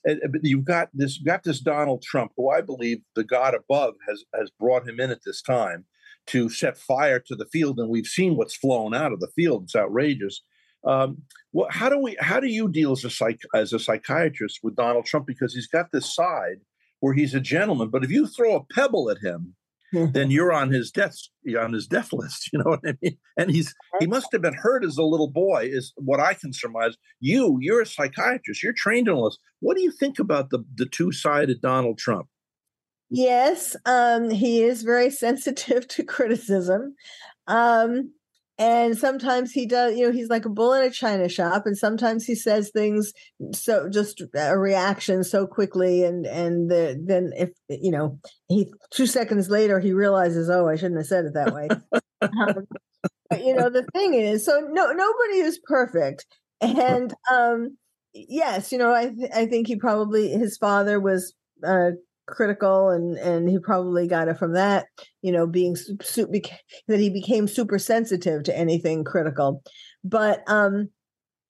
And, 0.04 0.20
but 0.30 0.44
you've 0.44 0.64
got 0.64 0.88
this 0.94 1.18
you've 1.18 1.26
got 1.26 1.42
this 1.42 1.60
Donald 1.60 2.02
Trump, 2.02 2.32
who 2.36 2.48
I 2.48 2.60
believe 2.60 2.98
the 3.16 3.24
God 3.24 3.54
above 3.54 3.94
has 4.08 4.24
has 4.38 4.50
brought 4.50 4.88
him 4.88 5.00
in 5.00 5.10
at 5.10 5.24
this 5.24 5.42
time 5.42 5.84
to 6.28 6.48
set 6.48 6.78
fire 6.78 7.18
to 7.18 7.34
the 7.34 7.46
field, 7.46 7.78
and 7.80 7.88
we've 7.88 8.06
seen 8.06 8.36
what's 8.36 8.56
flown 8.56 8.94
out 8.94 9.12
of 9.12 9.18
the 9.18 9.30
field. 9.34 9.64
It's 9.64 9.74
outrageous. 9.74 10.42
Um, 10.84 11.22
well, 11.52 11.68
how 11.70 11.88
do 11.88 11.98
we? 11.98 12.16
How 12.20 12.40
do 12.40 12.48
you 12.48 12.68
deal 12.68 12.92
as 12.92 13.04
a 13.04 13.10
psych 13.10 13.40
as 13.54 13.72
a 13.72 13.78
psychiatrist 13.78 14.60
with 14.62 14.76
Donald 14.76 15.04
Trump 15.04 15.26
because 15.26 15.54
he's 15.54 15.66
got 15.66 15.92
this 15.92 16.14
side 16.14 16.60
where 17.00 17.14
he's 17.14 17.34
a 17.34 17.40
gentleman, 17.40 17.88
but 17.88 18.04
if 18.04 18.10
you 18.10 18.26
throw 18.26 18.56
a 18.56 18.64
pebble 18.74 19.10
at 19.10 19.18
him, 19.18 19.56
then 19.92 20.30
you're 20.30 20.52
on 20.52 20.70
his 20.70 20.90
death 20.90 21.16
on 21.58 21.72
his 21.72 21.86
death 21.86 22.12
list. 22.12 22.50
You 22.52 22.60
know 22.60 22.70
what 22.70 22.80
I 22.86 22.94
mean? 23.02 23.18
And 23.36 23.50
he's 23.50 23.74
he 23.98 24.06
must 24.06 24.28
have 24.32 24.42
been 24.42 24.54
hurt 24.54 24.84
as 24.84 24.96
a 24.96 25.02
little 25.02 25.30
boy, 25.30 25.68
is 25.70 25.92
what 25.96 26.20
I 26.20 26.34
can 26.34 26.52
surmise. 26.52 26.96
You, 27.18 27.58
you're 27.60 27.82
a 27.82 27.86
psychiatrist. 27.86 28.62
You're 28.62 28.72
trained 28.72 29.08
in 29.08 29.14
all 29.14 29.24
this. 29.24 29.38
What 29.60 29.76
do 29.76 29.82
you 29.82 29.90
think 29.90 30.18
about 30.18 30.50
the 30.50 30.64
the 30.74 30.86
two 30.86 31.12
sided 31.12 31.60
Donald 31.60 31.98
Trump? 31.98 32.28
Yes, 33.10 33.74
um, 33.86 34.30
he 34.30 34.62
is 34.62 34.82
very 34.82 35.10
sensitive 35.26 35.88
to 35.88 36.04
criticism. 36.04 36.94
Um, 37.46 38.12
and 38.60 38.96
sometimes 38.96 39.50
he 39.50 39.64
does 39.64 39.96
you 39.96 40.06
know 40.06 40.12
he's 40.12 40.28
like 40.28 40.44
a 40.44 40.50
bull 40.50 40.74
in 40.74 40.82
a 40.82 40.90
china 40.90 41.28
shop 41.28 41.64
and 41.64 41.76
sometimes 41.76 42.26
he 42.26 42.34
says 42.34 42.70
things 42.70 43.12
so 43.52 43.88
just 43.88 44.22
a 44.34 44.58
reaction 44.58 45.24
so 45.24 45.46
quickly 45.46 46.04
and 46.04 46.26
and 46.26 46.70
the, 46.70 47.02
then 47.04 47.32
if 47.36 47.48
you 47.68 47.90
know 47.90 48.18
he 48.48 48.70
two 48.90 49.06
seconds 49.06 49.48
later 49.48 49.80
he 49.80 49.92
realizes 49.92 50.50
oh 50.50 50.68
i 50.68 50.76
shouldn't 50.76 50.98
have 50.98 51.06
said 51.06 51.24
it 51.24 51.34
that 51.34 51.52
way. 51.52 51.68
Um, 52.22 52.66
but 53.30 53.42
you 53.42 53.54
know 53.54 53.70
the 53.70 53.86
thing 53.94 54.12
is 54.12 54.44
so 54.44 54.60
no 54.60 54.92
nobody 54.92 55.38
is 55.38 55.58
perfect. 55.64 56.26
And 56.60 57.14
um 57.32 57.78
yes 58.12 58.72
you 58.72 58.76
know 58.76 58.92
i 58.92 59.06
th- 59.06 59.30
i 59.34 59.46
think 59.46 59.68
he 59.68 59.76
probably 59.76 60.28
his 60.28 60.58
father 60.58 61.00
was 61.00 61.32
uh 61.66 61.92
critical 62.30 62.90
and 62.90 63.16
and 63.18 63.48
he 63.48 63.58
probably 63.58 64.06
got 64.06 64.28
it 64.28 64.38
from 64.38 64.54
that 64.54 64.86
you 65.22 65.32
know 65.32 65.46
being 65.46 65.74
that 65.74 66.50
he 66.88 67.10
became 67.10 67.48
super 67.48 67.78
sensitive 67.78 68.44
to 68.44 68.56
anything 68.56 69.04
critical. 69.04 69.62
But 70.04 70.42
um 70.46 70.90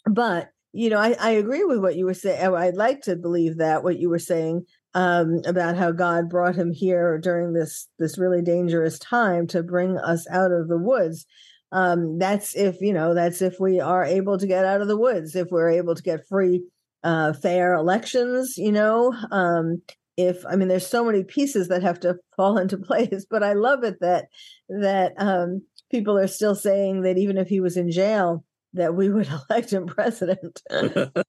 but 0.06 0.50
you 0.72 0.88
know 0.88 0.99
i 0.99 1.16
i 1.20 1.30
agree 1.30 1.64
with 1.64 1.80
what 1.80 1.96
you 1.96 2.04
were 2.04 2.14
saying 2.14 2.54
i'd 2.54 2.76
like 2.76 3.02
to 3.02 3.16
believe 3.16 3.58
that 3.58 3.82
what 3.82 3.99
you 3.99 4.08
were 4.08 4.20
saying 4.20 4.64
um 4.94 5.40
about 5.44 5.76
how 5.76 5.90
god 5.90 6.28
brought 6.28 6.54
him 6.54 6.72
here 6.72 7.18
during 7.18 7.52
this 7.52 7.88
this 7.99 8.16
really 8.16 8.40
dangerous 8.40 8.99
time 8.99 9.46
to 9.49 9.62
bring 9.62 9.99
us 9.99 10.26
out 10.30 10.52
of 10.52 10.68
the 10.68 10.78
woods. 10.78 11.26
Um 11.72 12.18
that's 12.18 12.56
if 12.56 12.80
you 12.80 12.92
know 12.92 13.14
that's 13.14 13.42
if 13.42 13.60
we 13.60 13.80
are 13.80 14.04
able 14.04 14.38
to 14.38 14.46
get 14.46 14.64
out 14.64 14.80
of 14.80 14.88
the 14.88 14.96
woods 14.96 15.37
if 15.37 15.49
we're 15.50 15.70
able 15.70 15.94
to 15.94 16.02
get 16.02 16.26
free 16.28 16.62
uh, 17.02 17.32
fair 17.32 17.75
elections, 17.75 18.56
you 18.56 18.72
know, 18.72 19.14
um, 19.30 19.82
if 20.21 20.45
i 20.47 20.57
mean 20.57 20.69
there's 20.69 20.87
so 20.87 21.05
many 21.05 21.25
pieces 21.25 21.69
that 21.69 21.83
have 21.83 21.99
to 22.00 22.17
fall 22.37 22.59
into 22.59 22.77
place 22.77 23.27
but 23.29 23.43
i 23.43 23.53
love 23.53 23.85
it 23.85 23.99
that 24.00 24.27
that 24.69 25.12
um, 25.19 25.62
people 25.91 26.17
are 26.17 26.27
still 26.29 26.55
saying 26.55 27.03
that 27.03 27.19
even 27.19 27.37
if 27.37 27.49
he 27.49 27.61
was 27.61 27.77
in 27.77 27.91
jail 27.91 28.45
that 28.75 28.95
we 28.95 29.09
would 29.09 29.29
elect 29.50 29.73
him 29.73 29.87
president. 29.87 30.62
oh 30.71 31.25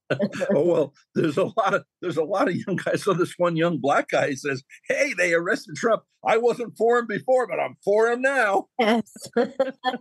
well, 0.51 0.93
there's 1.15 1.37
a 1.37 1.45
lot 1.45 1.73
of 1.73 1.83
there's 2.01 2.17
a 2.17 2.23
lot 2.23 2.47
of 2.47 2.55
young 2.55 2.77
guys. 2.77 3.03
So 3.03 3.13
this 3.13 3.33
one 3.37 3.55
young 3.55 3.77
black 3.77 4.09
guy 4.09 4.33
says, 4.33 4.63
"Hey, 4.87 5.13
they 5.17 5.33
arrested 5.33 5.75
Trump. 5.75 6.03
I 6.25 6.37
wasn't 6.37 6.77
for 6.77 6.99
him 6.99 7.07
before, 7.07 7.47
but 7.47 7.59
I'm 7.59 7.75
for 7.83 8.07
him 8.09 8.21
now." 8.21 8.67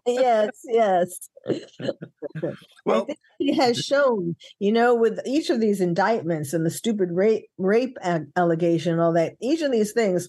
Yes, 0.07 0.63
yes, 0.67 1.31
yes. 1.47 1.79
well, 2.85 3.07
he 3.39 3.55
has 3.55 3.79
shown, 3.79 4.37
you 4.59 4.73
know, 4.73 4.95
with 4.95 5.21
each 5.25 5.51
of 5.51 5.61
these 5.61 5.81
indictments 5.81 6.53
and 6.53 6.67
the 6.67 6.71
stupid 6.71 7.11
rape 7.13 7.47
rape 7.59 7.97
allegation, 8.37 8.99
all 8.99 9.13
that, 9.15 9.35
each 9.41 9.63
of 9.63 9.73
these 9.73 9.93
things 9.93 10.29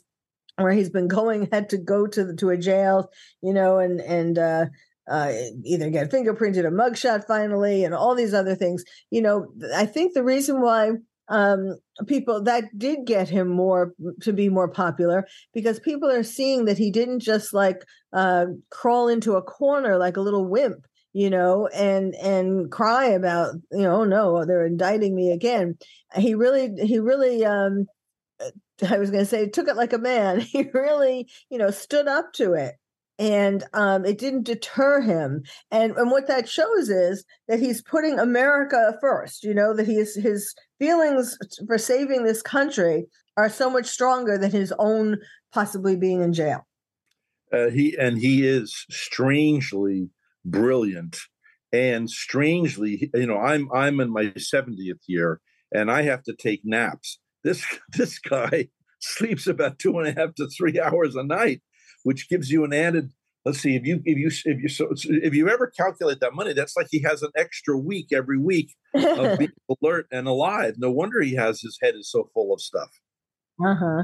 where 0.58 0.72
he's 0.72 0.90
been 0.90 1.08
going 1.08 1.48
had 1.52 1.70
to 1.70 1.78
go 1.78 2.08
to 2.08 2.26
the, 2.26 2.36
to 2.36 2.50
a 2.50 2.58
jail, 2.58 3.10
you 3.42 3.54
know, 3.54 3.80
and 3.80 4.00
and 4.02 4.38
uh, 4.38 4.66
uh, 5.10 5.32
either 5.66 5.90
get 5.90 6.12
fingerprinted 6.12 6.66
a 6.66 6.72
mugshot 6.72 7.26
finally 7.28 7.84
and 7.84 7.94
all 7.94 8.16
these 8.16 8.34
other 8.34 8.56
things 8.56 8.84
you 9.10 9.22
know 9.22 9.48
i 9.76 9.86
think 9.86 10.14
the 10.14 10.24
reason 10.24 10.62
why 10.62 10.92
um, 11.28 11.78
people 12.08 12.44
that 12.44 12.66
did 12.78 13.06
get 13.06 13.30
him 13.30 13.48
more 13.48 13.94
to 14.22 14.34
be 14.34 14.50
more 14.50 14.68
popular 14.68 15.26
because 15.54 15.80
people 15.80 16.10
are 16.10 16.24
seeing 16.24 16.66
that 16.66 16.78
he 16.78 16.92
didn't 16.92 17.22
just 17.22 17.54
like 17.54 17.86
uh, 18.12 18.48
crawl 18.70 19.08
into 19.08 19.36
a 19.36 19.42
corner 19.42 19.98
like 19.98 20.18
a 20.18 20.22
little 20.22 20.46
wimp 20.46 20.86
you 21.14 21.30
know 21.30 21.68
and 21.68 22.16
and 22.16 22.72
cry 22.72 23.06
about 23.06 23.54
you 23.72 23.82
know 23.82 24.02
oh 24.02 24.04
no 24.04 24.46
they're 24.46 24.66
indicting 24.66 25.16
me 25.16 25.32
again. 25.32 25.78
He 26.16 26.36
really 26.36 26.74
he 26.84 27.00
really 27.00 27.46
um 27.46 27.86
i 28.90 28.98
was 28.98 29.12
going 29.12 29.24
to 29.24 29.30
say 29.30 29.48
took 29.48 29.68
it 29.68 29.76
like 29.76 29.94
a 29.94 29.98
man. 29.98 30.40
He 30.52 30.64
really 30.74 31.30
you 31.50 31.58
know 31.58 31.72
stood 31.72 32.08
up 32.08 32.34
to 32.34 32.54
it 32.54 32.76
and 33.22 33.64
um, 33.74 34.04
it 34.04 34.18
didn't 34.18 34.44
deter 34.44 35.00
him. 35.00 35.44
And 35.70 35.96
and 35.96 36.10
what 36.10 36.28
that 36.28 36.50
shows 36.50 36.90
is 36.90 37.24
that 37.48 37.60
he's 37.60 37.82
putting 37.84 38.18
America 38.20 38.98
first. 39.00 39.44
You 39.44 39.54
know 39.54 39.76
that 39.76 39.88
he's 39.88 40.16
his 40.16 40.54
feelings 40.80 41.38
for 41.68 41.78
saving 41.78 42.24
this 42.24 42.42
country 42.42 43.06
are 43.38 43.50
so 43.50 43.70
much 43.70 43.86
stronger 43.86 44.38
than 44.38 44.52
his 44.52 44.74
own 44.80 45.20
possibly 45.54 45.96
being 45.96 46.22
in 46.22 46.34
jail. 46.34 46.66
Uh, 47.54 47.70
he 47.70 47.96
and 47.96 48.18
he 48.18 48.46
is 48.46 48.86
strangely 48.90 50.10
brilliant 50.44 51.20
and 51.72 52.10
strangely 52.10 53.12
you 53.14 53.28
know 53.28 53.38
i'm 53.38 53.70
i'm 53.74 54.00
in 54.00 54.12
my 54.12 54.24
70th 54.24 55.00
year 55.06 55.40
and 55.72 55.92
i 55.92 56.02
have 56.02 56.24
to 56.24 56.34
take 56.34 56.62
naps 56.64 57.20
this 57.44 57.64
this 57.94 58.18
guy 58.18 58.68
sleeps 59.00 59.46
about 59.46 59.78
two 59.78 60.00
and 60.00 60.08
a 60.08 60.20
half 60.20 60.34
to 60.34 60.48
three 60.48 60.80
hours 60.80 61.16
a 61.16 61.24
night 61.24 61.62
which 62.04 62.30
gives 62.30 62.52
you 62.52 62.64
an 62.64 62.74
added 62.74 63.12
let's 63.46 63.60
see 63.60 63.76
if 63.76 63.86
you 63.86 64.02
if 64.06 64.18
you 64.18 64.28
if 64.46 64.62
you 64.62 64.70
so 64.70 64.90
if 65.06 65.34
you 65.34 65.50
ever 65.50 65.68
calculate 65.68 66.20
that 66.20 66.34
money 66.34 66.54
that's 66.54 66.76
like 66.76 66.88
he 66.92 67.02
has 67.02 67.24
an 67.24 67.32
extra 67.36 67.78
week 67.78 68.08
every 68.12 68.38
week 68.38 68.76
of 68.94 69.40
being 69.40 69.52
alert 69.82 70.08
and 70.12 70.28
alive. 70.28 70.76
No 70.78 70.92
wonder 70.92 71.22
he 71.22 71.36
has 71.36 71.62
his 71.62 71.78
head 71.82 71.96
is 71.96 72.10
so 72.10 72.30
full 72.34 72.54
of 72.54 72.62
stuff. 72.62 72.90
Uh-huh. 73.64 74.04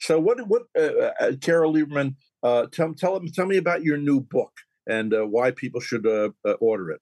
So 0.00 0.18
what 0.20 0.46
what 0.48 0.62
uh, 0.76 1.10
uh, 1.20 1.32
carol 1.40 1.74
lieberman 1.74 2.16
uh, 2.42 2.66
tell, 2.72 2.94
tell, 2.94 3.20
tell 3.34 3.46
me 3.46 3.56
about 3.56 3.82
your 3.82 3.96
new 3.96 4.20
book 4.20 4.52
and 4.86 5.14
uh, 5.14 5.24
why 5.24 5.50
people 5.50 5.80
should 5.80 6.06
uh, 6.06 6.30
order 6.60 6.90
it 6.90 7.00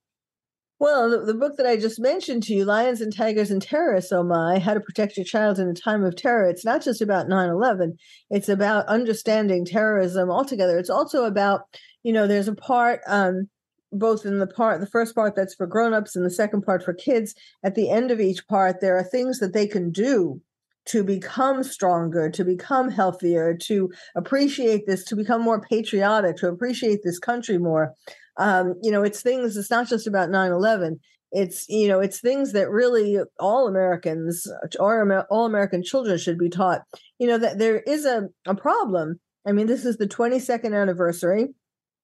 well, 0.83 1.09
the, 1.09 1.21
the, 1.21 1.39
book 1.39 1.57
that 1.59 1.67
I 1.67 1.77
just 1.77 2.01
mentioned 2.01 2.43
to 2.43 2.55
you, 2.55 2.65
Lions 2.65 3.01
and 3.01 3.15
Tigers 3.15 3.53
and 3.53 3.63
Terrorists, 3.63 4.11
oh 4.11 4.25
my, 4.25 4.59
How 4.59 4.75
to 4.75 4.81
Protect 4.81 5.17
Your 5.17 5.23
Child 5.23 5.61
in 5.61 5.69
a 5.69 5.75
Time 5.75 6.03
of 6.03 6.17
Terror, 6.17 6.51
it's 6.51 6.65
not 6.65 6.83
just 6.83 7.01
about 7.01 7.29
9 7.29 7.51
11, 7.51 7.97
it's 8.31 8.49
about 8.49 8.89
understanding 8.89 9.65
terrorism 9.65 10.29
altogether. 10.29 10.77
It's 10.81 10.91
also 10.91 11.23
about, 11.23 11.61
you 12.03 12.13
know, 12.13 12.27
there's 12.27 12.49
a 12.49 12.55
part, 12.57 13.01
um, 13.07 13.49
both 13.93 14.27
in 14.27 14.41
the 14.41 14.47
part, 14.49 14.81
the 14.81 14.89
first 14.89 15.15
part 15.15 15.37
that's 15.37 15.55
for 15.55 15.69
grown-ups 15.69 16.17
and 16.17 16.27
the 16.27 16.31
second 16.31 16.63
part 16.63 16.83
for 16.83 16.95
kids. 16.95 17.37
At 17.63 17.77
the 17.77 17.89
end 17.89 18.11
of 18.11 18.19
each 18.19 18.49
part, 18.49 18.81
there 18.81 18.97
are 18.97 19.05
things 19.05 19.39
that 19.39 19.53
they 19.53 19.69
can 19.69 19.93
do 19.93 20.41
to 20.87 21.05
become 21.05 21.63
stronger, 21.63 22.29
to 22.31 22.45
become 22.45 22.91
healthier, 22.91 23.57
to 23.57 23.89
appreciate 24.17 24.89
this, 24.89 25.05
to 25.05 25.15
become 25.15 25.43
more 25.43 25.61
patriotic, 25.61 26.39
to 26.39 26.49
appreciate 26.49 27.05
this 27.05 27.21
country 27.21 27.57
more 27.57 27.95
um, 28.37 28.75
you 28.83 28.91
know, 28.91 29.03
it's 29.03 29.23
things, 29.23 29.57
it's 29.57 29.71
not 29.71 29.89
just 29.89 30.07
about 30.07 30.31
9 30.31 30.53
11. 30.53 31.01
It's, 31.33 31.67
you 31.69 31.89
know, 31.89 32.01
it's 32.01 32.21
things 32.21 32.53
that 32.53 32.71
really 32.71 33.19
all 33.41 33.67
Americans 33.67 34.47
or 34.79 35.27
all 35.31 35.47
American 35.47 35.83
children 35.83 36.19
should 36.19 36.39
be 36.39 36.51
taught. 36.51 36.83
You 37.19 37.27
know, 37.27 37.39
that 37.39 37.59
there 37.59 37.81
is 37.81 38.05
a, 38.05 38.29
a 38.47 38.55
problem. 38.55 39.19
I 39.47 39.53
mean, 39.53 39.67
this 39.67 39.85
is 39.85 39.97
the 39.97 40.07
22nd 40.07 40.79
anniversary. 40.79 41.49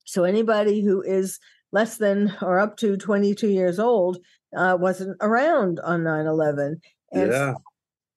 So 0.05 0.25
anybody 0.25 0.83
who 0.83 1.03
is 1.03 1.39
less 1.73 1.99
than 1.99 2.35
or 2.41 2.59
up 2.59 2.79
to 2.79 2.97
22 2.97 3.49
years 3.49 3.79
old 3.79 4.19
uh, 4.57 4.77
wasn't 4.81 5.17
around 5.21 5.81
on 5.81 6.05
9 6.05 6.27
11. 6.27 6.81
And 7.13 7.33
yeah. 7.33 7.53
so, 7.53 7.57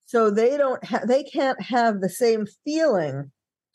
so 0.06 0.30
they 0.30 0.58
don't 0.58 0.84
have, 0.86 1.08
they 1.08 1.24
can't 1.24 1.62
have 1.62 2.00
the 2.00 2.10
same 2.10 2.46
feeling 2.63 3.32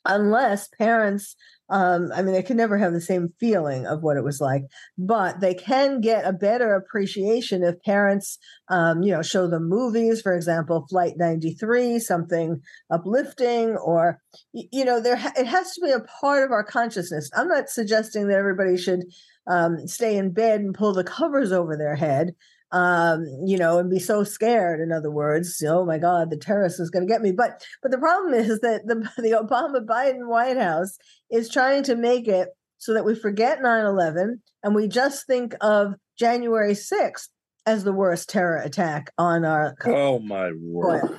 unless 0.09 0.69
parents 0.69 1.37
um, 1.69 2.11
I 2.15 2.23
mean, 2.23 2.33
they 2.33 2.43
can 2.43 2.57
never 2.57 2.79
have 2.79 2.93
the 2.93 3.01
same 3.01 3.33
feeling 3.41 3.87
of 3.87 4.03
what 4.03 4.17
it 4.17 4.23
was 4.23 4.41
like, 4.41 4.63
but 4.97 5.41
they 5.41 5.55
can 5.55 6.01
get 6.01 6.25
a 6.25 6.33
better 6.33 6.77
appreciation 6.77 7.65
if 7.65 7.83
parents, 7.83 8.39
um, 8.69 9.03
you 9.03 9.11
know, 9.11 9.23
show 9.23 9.49
them 9.49 9.69
movies, 9.69 10.23
for 10.23 10.35
example, 10.35 10.87
Flight 10.89 11.15
93, 11.17 11.99
something 11.99 12.61
uplifting, 12.91 13.77
or, 13.77 14.21
you 14.53 14.85
know, 14.85 15.01
there 15.01 15.21
it 15.37 15.47
has 15.47 15.73
to 15.73 15.81
be 15.81 15.91
a 15.91 16.01
part 16.21 16.45
of 16.45 16.53
our 16.53 16.65
consciousness. 16.65 17.31
I'm 17.35 17.49
not 17.49 17.69
suggesting 17.69 18.29
that 18.29 18.39
everybody 18.39 18.77
should 18.77 19.03
um, 19.49 19.89
stay 19.89 20.17
in 20.17 20.33
bed 20.33 20.61
and 20.61 20.75
pull 20.75 20.93
the 20.93 21.05
covers 21.05 21.51
over 21.51 21.77
their 21.77 21.97
head, 21.97 22.35
um, 22.73 23.25
you 23.45 23.57
know, 23.57 23.79
and 23.79 23.91
be 23.91 23.99
so 23.99 24.25
scared. 24.25 24.81
In 24.81 24.93
other 24.93 25.11
words, 25.11 25.63
oh 25.67 25.85
my 25.85 25.99
God, 25.99 26.31
the 26.31 26.37
terrorist 26.37 26.81
is 26.81 26.91
going 26.91 27.07
to 27.07 27.13
get 27.13 27.23
me. 27.23 27.33
But 27.33 27.65
but 27.83 27.91
the 27.91 27.99
problem 27.99 28.35
is 28.41 28.61
that 28.61 28.87
the 28.87 29.09
the 29.19 29.33
Obama 29.33 29.85
Biden 29.85 30.29
White 30.29 30.59
House 30.59 30.97
is 31.31 31.49
trying 31.49 31.83
to 31.85 31.97
make 31.97 32.29
it 32.29 32.49
so 32.79 32.93
that 32.95 33.05
we 33.05 33.15
forget 33.15 33.61
9-11 33.61 34.41
and 34.63 34.75
we 34.75 34.87
just 34.87 35.27
think 35.27 35.55
of 35.61 35.95
January 36.19 36.73
6th 36.73 37.29
as 37.65 37.85
the 37.85 37.93
worst 37.93 38.29
terror 38.29 38.59
attack 38.59 39.11
on 39.19 39.45
our 39.45 39.75
oh 39.87 40.19
my 40.19 40.53
word 40.61 41.19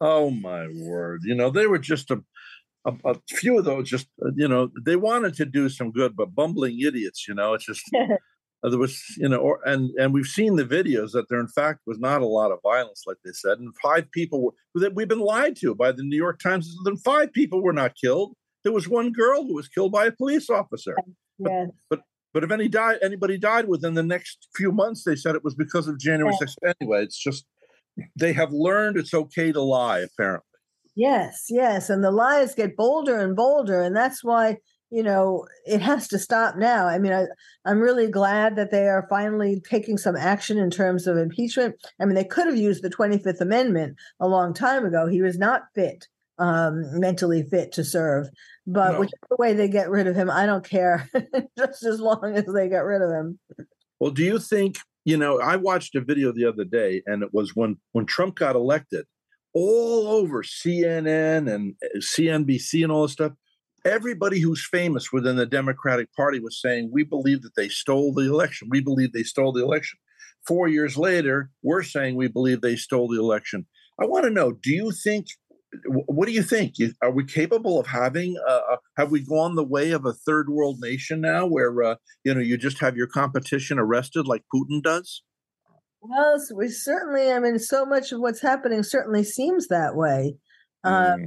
oh 0.00 0.30
my 0.30 0.66
word 0.82 1.20
you 1.24 1.34
know 1.34 1.50
they 1.50 1.66
were 1.66 1.78
just 1.78 2.10
a, 2.10 2.22
a, 2.84 2.92
a 3.06 3.14
few 3.28 3.58
of 3.58 3.64
those 3.64 3.88
just 3.88 4.08
uh, 4.24 4.30
you 4.36 4.46
know 4.46 4.68
they 4.84 4.96
wanted 4.96 5.34
to 5.34 5.46
do 5.46 5.68
some 5.68 5.90
good 5.90 6.14
but 6.14 6.34
bumbling 6.34 6.78
idiots 6.80 7.26
you 7.26 7.34
know 7.34 7.54
it's 7.54 7.64
just 7.64 7.82
uh, 8.66 8.70
there 8.70 8.78
was 8.78 9.02
you 9.16 9.28
know 9.28 9.38
or, 9.38 9.60
and 9.64 9.90
and 9.92 10.12
we've 10.12 10.26
seen 10.26 10.56
the 10.56 10.64
videos 10.64 11.12
that 11.12 11.28
there 11.28 11.40
in 11.40 11.48
fact 11.48 11.80
was 11.86 11.98
not 11.98 12.20
a 12.20 12.26
lot 12.26 12.50
of 12.50 12.58
violence 12.62 13.04
like 13.06 13.16
they 13.24 13.32
said 13.32 13.58
and 13.58 13.74
five 13.82 14.10
people 14.10 14.42
were, 14.42 14.52
that 14.74 14.94
we've 14.94 15.08
been 15.08 15.20
lied 15.20 15.56
to 15.56 15.74
by 15.74 15.92
the 15.92 16.02
new 16.02 16.16
york 16.16 16.38
times 16.40 16.74
then 16.84 16.96
five 16.96 17.32
people 17.32 17.62
were 17.62 17.72
not 17.72 17.94
killed 17.94 18.34
there 18.64 18.72
was 18.72 18.88
one 18.88 19.12
girl 19.12 19.44
who 19.44 19.54
was 19.54 19.68
killed 19.68 19.92
by 19.92 20.06
a 20.06 20.12
police 20.12 20.50
officer 20.50 20.96
yes. 21.38 21.68
but, 21.88 21.98
but 21.98 22.00
but 22.36 22.44
if 22.44 22.50
any 22.50 22.68
died, 22.68 22.98
anybody 23.02 23.38
died 23.38 23.66
within 23.66 23.94
the 23.94 24.02
next 24.02 24.48
few 24.54 24.70
months, 24.70 25.04
they 25.04 25.16
said 25.16 25.36
it 25.36 25.42
was 25.42 25.54
because 25.54 25.88
of 25.88 25.98
January 25.98 26.36
Yeah. 26.38 26.46
6th. 26.46 26.74
Anyway, 26.78 27.02
it's 27.02 27.16
just 27.16 27.46
they 28.14 28.34
have 28.34 28.52
learned 28.52 28.98
it's 28.98 29.14
okay 29.14 29.52
to 29.52 29.62
lie, 29.62 30.00
apparently. 30.00 30.44
Yes, 30.94 31.46
yes. 31.48 31.88
And 31.88 32.04
the 32.04 32.10
lies 32.10 32.54
get 32.54 32.76
bolder 32.76 33.18
and 33.18 33.34
bolder. 33.34 33.80
And 33.80 33.96
that's 33.96 34.22
why, 34.22 34.58
you 34.90 35.02
know, 35.02 35.46
it 35.66 35.80
has 35.80 36.08
to 36.08 36.18
stop 36.18 36.56
now. 36.56 36.86
I 36.86 36.98
mean, 36.98 37.12
I, 37.12 37.24
I'm 37.64 37.80
really 37.80 38.08
glad 38.08 38.56
that 38.56 38.70
they 38.70 38.86
are 38.86 39.06
finally 39.10 39.60
taking 39.68 39.98
some 39.98 40.16
action 40.16 40.58
in 40.58 40.70
terms 40.70 41.06
of 41.06 41.16
impeachment. 41.16 41.74
I 42.00 42.04
mean, 42.04 42.14
they 42.14 42.24
could 42.24 42.46
have 42.46 42.56
used 42.56 42.82
the 42.82 42.90
25th 42.90 43.40
Amendment 43.40 43.96
a 44.20 44.28
long 44.28 44.54
time 44.54 44.84
ago. 44.84 45.08
He 45.08 45.22
was 45.22 45.38
not 45.38 45.62
fit, 45.74 46.06
um, 46.38 47.00
mentally 47.00 47.42
fit 47.42 47.72
to 47.72 47.84
serve. 47.84 48.28
But 48.66 48.92
No. 48.92 49.00
whichever 49.00 49.36
way 49.38 49.54
they 49.54 49.68
get 49.68 49.90
rid 49.90 50.06
of 50.06 50.14
him, 50.14 50.30
I 50.30 50.46
don't 50.46 50.64
care, 50.64 51.08
just 51.58 51.84
as 51.84 52.00
long 52.00 52.34
as 52.36 52.44
they 52.44 52.68
get 52.68 52.84
rid 52.84 53.02
of 53.02 53.10
him. 53.10 53.38
Well, 53.98 54.12
do 54.12 54.22
you 54.22 54.38
think, 54.38 54.76
you 55.04 55.16
know, 55.16 55.40
I 55.40 55.56
watched 55.56 55.94
a 55.96 56.00
video 56.00 56.32
the 56.32 56.44
other 56.44 56.64
day 56.64 57.02
and 57.06 57.22
it 57.22 57.30
was 57.32 57.56
when 57.56 57.78
when 57.92 58.06
Trump 58.06 58.36
got 58.36 58.56
elected, 58.56 59.06
all 59.52 60.08
over 60.08 60.42
CNN 60.42 61.52
and 61.52 61.74
CNBC 61.96 62.82
and 62.82 62.92
all 62.92 63.02
this 63.02 63.12
stuff, 63.12 63.32
everybody 63.86 64.40
who's 64.40 64.66
famous 64.70 65.12
within 65.12 65.36
the 65.36 65.46
Democratic 65.46 66.12
Party 66.14 66.40
was 66.40 66.60
saying, 66.60 66.90
we 66.92 67.04
believe 67.04 67.42
that 67.42 67.54
they 67.56 67.68
stole 67.68 68.12
the 68.12 68.22
election. 68.22 68.68
We 68.70 68.80
believe 68.80 69.12
they 69.12 69.22
stole 69.22 69.52
the 69.52 69.62
election. 69.62 69.98
Four 70.46 70.68
years 70.68 70.96
later, 70.96 71.50
we're 71.62 71.82
saying 71.82 72.16
we 72.16 72.28
believe 72.28 72.60
they 72.60 72.76
stole 72.76 73.08
the 73.08 73.18
election. 73.18 73.66
I 74.00 74.06
want 74.06 74.24
to 74.24 74.30
know, 74.30 74.52
do 74.52 74.70
you 74.70 74.92
think 74.92 75.26
what 75.84 76.26
do 76.26 76.32
you 76.32 76.42
think? 76.42 76.74
Are 77.02 77.10
we 77.10 77.24
capable 77.24 77.78
of 77.78 77.86
having? 77.86 78.36
Uh, 78.48 78.60
uh, 78.72 78.76
have 78.96 79.10
we 79.10 79.20
gone 79.20 79.56
the 79.56 79.64
way 79.64 79.90
of 79.90 80.06
a 80.06 80.12
third 80.12 80.48
world 80.48 80.78
nation 80.80 81.20
now, 81.20 81.44
where 81.46 81.82
uh, 81.82 81.96
you 82.24 82.32
know 82.32 82.40
you 82.40 82.56
just 82.56 82.78
have 82.78 82.96
your 82.96 83.08
competition 83.08 83.78
arrested 83.78 84.26
like 84.26 84.42
Putin 84.54 84.82
does? 84.82 85.22
Well, 86.00 86.40
we 86.54 86.68
certainly, 86.68 87.32
I 87.32 87.40
mean, 87.40 87.58
so 87.58 87.84
much 87.84 88.12
of 88.12 88.20
what's 88.20 88.40
happening 88.40 88.82
certainly 88.84 89.24
seems 89.24 89.68
that 89.68 89.96
way. 89.96 90.36
Um, 90.84 90.94
Mm. 90.94 91.26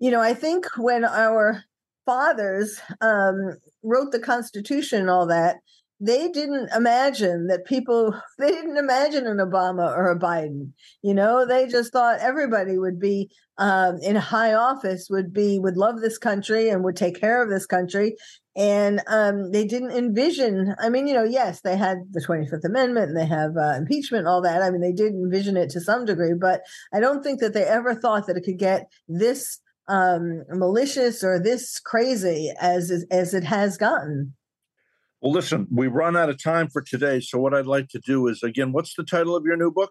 you 0.00 0.10
know, 0.10 0.20
I 0.20 0.34
think 0.34 0.66
when 0.76 1.04
our 1.04 1.62
fathers 2.06 2.80
um, 3.00 3.56
wrote 3.82 4.12
the 4.12 4.20
Constitution 4.20 5.00
and 5.00 5.10
all 5.10 5.26
that, 5.26 5.56
they 6.00 6.30
didn't 6.30 6.70
imagine 6.74 7.48
that 7.48 7.66
people, 7.66 8.14
they 8.38 8.50
didn't 8.50 8.78
imagine 8.78 9.26
an 9.26 9.36
Obama 9.36 9.94
or 9.94 10.10
a 10.10 10.18
Biden. 10.18 10.72
You 11.02 11.14
know, 11.14 11.46
they 11.46 11.66
just 11.68 11.92
thought 11.92 12.20
everybody 12.20 12.78
would 12.78 12.98
be 12.98 13.30
um, 13.58 13.98
in 14.02 14.16
high 14.16 14.54
office, 14.54 15.08
would 15.10 15.34
be, 15.34 15.58
would 15.58 15.76
love 15.76 16.00
this 16.00 16.16
country 16.16 16.70
and 16.70 16.82
would 16.82 16.96
take 16.96 17.20
care 17.20 17.42
of 17.42 17.50
this 17.50 17.66
country. 17.66 18.16
And 18.56 19.00
um, 19.06 19.52
they 19.52 19.64
didn't 19.64 19.92
envision, 19.92 20.74
I 20.80 20.88
mean, 20.88 21.06
you 21.06 21.14
know, 21.14 21.24
yes, 21.24 21.60
they 21.60 21.76
had 21.76 21.98
the 22.10 22.24
25th 22.26 22.64
Amendment 22.64 23.10
and 23.10 23.16
they 23.16 23.26
have 23.26 23.56
uh, 23.56 23.74
impeachment, 23.76 24.26
all 24.26 24.42
that. 24.42 24.62
I 24.62 24.70
mean, 24.70 24.80
they 24.80 24.92
did 24.92 25.12
envision 25.12 25.56
it 25.56 25.70
to 25.70 25.80
some 25.80 26.04
degree, 26.04 26.32
but 26.38 26.62
I 26.92 27.00
don't 27.00 27.22
think 27.22 27.40
that 27.40 27.52
they 27.52 27.64
ever 27.64 27.94
thought 27.94 28.26
that 28.26 28.36
it 28.36 28.44
could 28.44 28.58
get 28.58 28.90
this 29.06 29.59
um, 29.90 30.44
malicious 30.48 31.22
or 31.24 31.38
this 31.38 31.78
crazy 31.80 32.50
as 32.60 33.04
as 33.10 33.34
it 33.34 33.44
has 33.44 33.76
gotten. 33.76 34.34
Well, 35.20 35.32
listen, 35.32 35.66
we 35.70 35.88
run 35.88 36.16
out 36.16 36.30
of 36.30 36.42
time 36.42 36.68
for 36.68 36.80
today. 36.80 37.20
So 37.20 37.38
what 37.38 37.52
I'd 37.52 37.66
like 37.66 37.88
to 37.88 37.98
do 37.98 38.26
is 38.28 38.42
again, 38.42 38.72
what's 38.72 38.94
the 38.94 39.04
title 39.04 39.36
of 39.36 39.44
your 39.44 39.58
new 39.58 39.70
book? 39.70 39.90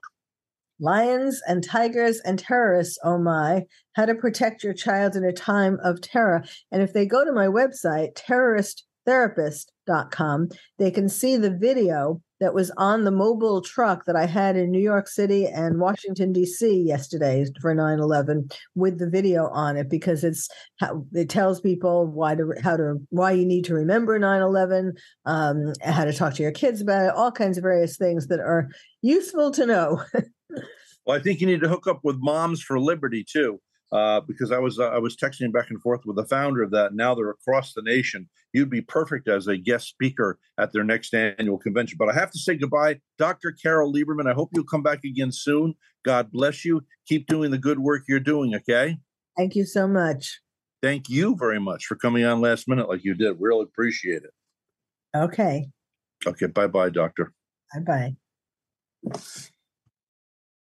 Lions 0.79 1.39
and 1.45 1.63
tigers 1.63 2.19
and 2.21 2.39
terrorists, 2.39 2.97
oh 3.03 3.19
my, 3.19 3.65
how 3.93 4.05
to 4.05 4.15
protect 4.15 4.63
your 4.63 4.73
child 4.73 5.15
in 5.17 5.25
a 5.25 5.33
time 5.33 5.77
of 5.83 6.01
terror. 6.01 6.43
And 6.71 6.81
if 6.81 6.93
they 6.93 7.05
go 7.05 7.25
to 7.25 7.33
my 7.33 7.47
website, 7.47 8.15
terroristtherapist.com, 8.15 10.49
they 10.77 10.89
can 10.89 11.09
see 11.09 11.35
the 11.35 11.51
video 11.51 12.21
that 12.39 12.53
was 12.53 12.71
on 12.77 13.03
the 13.03 13.11
mobile 13.11 13.61
truck 13.61 14.05
that 14.05 14.15
I 14.15 14.25
had 14.25 14.55
in 14.55 14.71
New 14.71 14.79
York 14.79 15.07
City 15.07 15.45
and 15.45 15.79
Washington, 15.79 16.33
D.C. 16.33 16.81
yesterday 16.81 17.45
for 17.61 17.73
9 17.73 17.99
11 17.99 18.49
with 18.75 18.99
the 18.99 19.09
video 19.09 19.47
on 19.47 19.77
it 19.77 19.89
because 19.89 20.23
it's 20.23 20.49
it 21.13 21.29
tells 21.29 21.61
people 21.61 22.07
why 22.07 22.35
to, 22.35 22.53
how 22.61 22.77
to, 22.77 22.95
why 23.09 23.31
you 23.31 23.45
need 23.45 23.65
to 23.65 23.73
remember 23.73 24.17
9 24.17 24.41
11, 24.41 24.93
um, 25.25 25.73
how 25.81 26.05
to 26.05 26.13
talk 26.13 26.33
to 26.35 26.43
your 26.43 26.51
kids 26.51 26.81
about 26.81 27.05
it, 27.05 27.13
all 27.15 27.31
kinds 27.31 27.57
of 27.57 27.63
various 27.63 27.97
things 27.97 28.27
that 28.27 28.39
are 28.39 28.69
useful 29.01 29.51
to 29.51 29.65
know. 29.65 30.03
Well, 31.05 31.17
I 31.17 31.23
think 31.23 31.41
you 31.41 31.47
need 31.47 31.61
to 31.61 31.69
hook 31.69 31.87
up 31.87 32.01
with 32.03 32.17
Moms 32.19 32.61
for 32.61 32.79
Liberty 32.79 33.23
too, 33.23 33.59
uh, 33.91 34.21
because 34.21 34.51
I 34.51 34.59
was 34.59 34.79
uh, 34.79 34.89
I 34.89 34.99
was 34.99 35.15
texting 35.15 35.51
back 35.51 35.69
and 35.69 35.81
forth 35.81 36.01
with 36.05 36.15
the 36.15 36.25
founder 36.25 36.61
of 36.61 36.71
that. 36.71 36.93
Now 36.93 37.15
they're 37.15 37.29
across 37.29 37.73
the 37.73 37.81
nation. 37.81 38.29
You'd 38.53 38.69
be 38.69 38.81
perfect 38.81 39.27
as 39.27 39.47
a 39.47 39.57
guest 39.57 39.87
speaker 39.87 40.39
at 40.57 40.71
their 40.71 40.83
next 40.83 41.13
annual 41.13 41.57
convention. 41.57 41.97
But 41.97 42.09
I 42.09 42.13
have 42.13 42.31
to 42.31 42.39
say 42.39 42.55
goodbye, 42.55 42.99
Dr. 43.17 43.51
Carol 43.51 43.93
Lieberman. 43.93 44.29
I 44.29 44.33
hope 44.33 44.49
you'll 44.53 44.63
come 44.63 44.83
back 44.83 45.03
again 45.03 45.31
soon. 45.31 45.75
God 46.05 46.31
bless 46.31 46.63
you. 46.63 46.81
Keep 47.07 47.27
doing 47.27 47.51
the 47.51 47.57
good 47.57 47.79
work 47.79 48.03
you're 48.07 48.19
doing. 48.19 48.55
Okay. 48.55 48.97
Thank 49.37 49.55
you 49.55 49.65
so 49.65 49.87
much. 49.87 50.39
Thank 50.81 51.09
you 51.09 51.35
very 51.35 51.59
much 51.59 51.85
for 51.85 51.95
coming 51.95 52.23
on 52.25 52.41
last 52.41 52.67
minute 52.67 52.87
like 52.87 53.03
you 53.03 53.13
did. 53.13 53.37
Really 53.39 53.63
appreciate 53.63 54.23
it. 54.23 54.31
Okay. 55.15 55.67
Okay. 56.25 56.47
Bye 56.47 56.67
bye, 56.67 56.89
doctor. 56.89 57.33
Bye 57.73 58.15
bye. 59.11 59.49